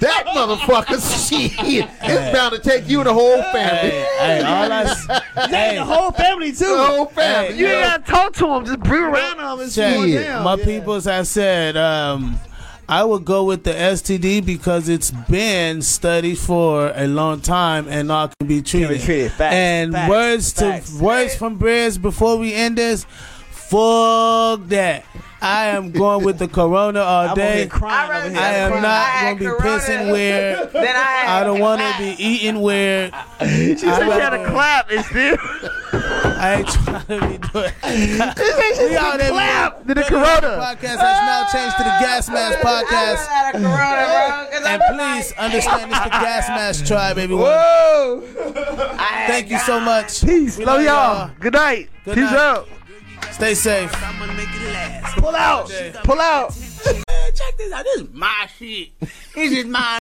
that 0.00 0.24
motherfucker, 0.26 1.28
shit, 1.28 1.52
it's 1.58 2.32
bound 2.36 2.54
to 2.54 2.60
take 2.60 2.88
you 2.88 2.98
and 3.00 3.06
the 3.08 3.14
whole 3.14 3.42
family. 3.44 3.90
Hey, 3.90 4.06
hey, 4.18 4.42
all 4.42 4.72
I, 4.72 4.82
s- 4.84 5.06
hey, 5.50 5.76
the 5.76 5.84
whole 5.84 6.10
family 6.12 6.52
too. 6.52 6.64
The 6.66 6.84
whole 6.84 7.06
family. 7.06 7.52
Hey, 7.54 7.58
you 7.58 7.66
ain't 7.66 7.84
gotta 7.84 8.02
talk 8.02 8.32
to 8.34 8.46
him. 8.54 8.64
Just 8.66 8.80
brew 8.80 9.04
around 9.06 9.38
him 9.38 9.60
and 9.60 9.72
check. 9.72 9.94
slow 9.94 10.04
it 10.04 10.24
down. 10.24 10.44
My 10.44 10.54
Yeah. 10.56 10.64
peoples 10.64 11.04
have 11.06 11.26
said 11.26 11.76
um, 11.76 12.38
I 12.88 13.04
would 13.04 13.24
go 13.24 13.44
with 13.44 13.64
the 13.64 13.72
STD 13.72 14.44
because 14.44 14.88
it's 14.88 15.10
been 15.10 15.82
studied 15.82 16.38
for 16.38 16.92
a 16.94 17.06
long 17.06 17.40
time 17.40 17.86
and 17.88 18.08
not 18.08 18.34
can 18.38 18.48
be 18.48 18.62
treated. 18.62 19.00
treated. 19.00 19.32
Facts, 19.32 19.54
and 19.54 19.92
facts, 19.92 20.10
words 20.10 20.52
facts. 20.52 20.90
to 20.96 21.02
words 21.02 21.34
from 21.36 21.58
Briz 21.58 22.00
before 22.00 22.36
we 22.36 22.52
end 22.52 22.78
this. 22.78 23.06
Fuck 23.74 24.68
that. 24.68 25.04
I 25.42 25.66
am 25.66 25.90
going 25.90 26.24
with 26.24 26.38
the 26.38 26.48
Corona 26.48 27.00
all 27.00 27.28
I'm 27.30 27.34
day. 27.36 27.66
crying 27.66 27.92
I 27.92 28.04
over 28.04 28.12
rather 28.12 28.30
here. 28.30 28.40
I 28.40 28.52
am 28.54 28.72
I 28.72 28.80
not 28.80 29.20
going 29.22 29.36
to 29.36 29.40
be 29.40 29.46
Corona. 29.50 29.78
pissing 29.78 30.12
weird. 30.12 30.72
Then 30.72 30.96
I 30.96 31.02
had 31.02 31.40
I 31.42 31.44
don't 31.44 31.60
want 31.60 31.80
to 31.82 31.94
be 31.98 32.22
eating 32.22 32.62
weird. 32.62 33.12
She 33.40 33.76
said 33.76 33.76
she 33.76 34.10
had 34.10 34.32
a 34.32 34.46
clap 34.48 34.90
and 34.90 35.04
still. 35.04 35.36
I 35.92 36.54
ain't 36.58 36.68
trying 36.68 37.06
to 37.06 37.28
be 37.28 37.36
doing. 37.48 37.72
we 38.88 38.96
out 38.96 39.18
there. 39.18 39.30
clap 39.30 39.80
to 39.82 39.88
the 39.88 39.94
man. 39.96 40.04
Corona. 40.08 40.48
Podcast 40.64 40.96
has 40.96 41.20
now 41.26 41.44
changed 41.52 41.76
to 41.76 41.82
the 41.82 41.96
Gas 42.00 42.30
Mask 42.30 42.58
I 42.64 42.82
Podcast. 42.84 43.26
had 43.26 43.54
a 43.54 43.58
corona, 43.58 43.74
bro. 43.76 44.46
'cause 44.48 44.54
And 44.54 44.66
I'm 44.66 44.80
please 44.96 45.30
like- 45.32 45.38
understand 45.40 45.90
it's 45.90 46.00
the 46.04 46.08
Gas 46.24 46.48
Mask 46.48 46.86
tribe, 46.86 47.18
everyone. 47.18 47.44
Whoa. 47.50 48.22
Thank 49.26 49.50
you 49.50 49.58
so 49.58 49.78
much. 49.78 50.24
Peace. 50.24 50.56
We 50.56 50.64
Love 50.64 50.76
love 50.76 50.84
y'all. 50.86 51.16
y'all. 51.26 51.30
Good 51.38 51.52
night. 51.52 51.90
Good 52.06 52.14
Peace 52.14 52.30
night. 52.30 52.34
out. 52.38 52.68
Stay 53.34 53.54
safe. 53.54 53.90
Pull 55.16 55.34
out. 55.34 55.68
Pull 56.04 56.20
out. 56.20 56.50
Check 57.34 57.56
this 57.58 57.72
out. 57.72 57.84
This 57.84 58.02
is 58.02 58.08
my 58.12 58.48
shit. 58.56 58.90
This 59.34 59.50
is 59.50 59.64
my 59.64 59.92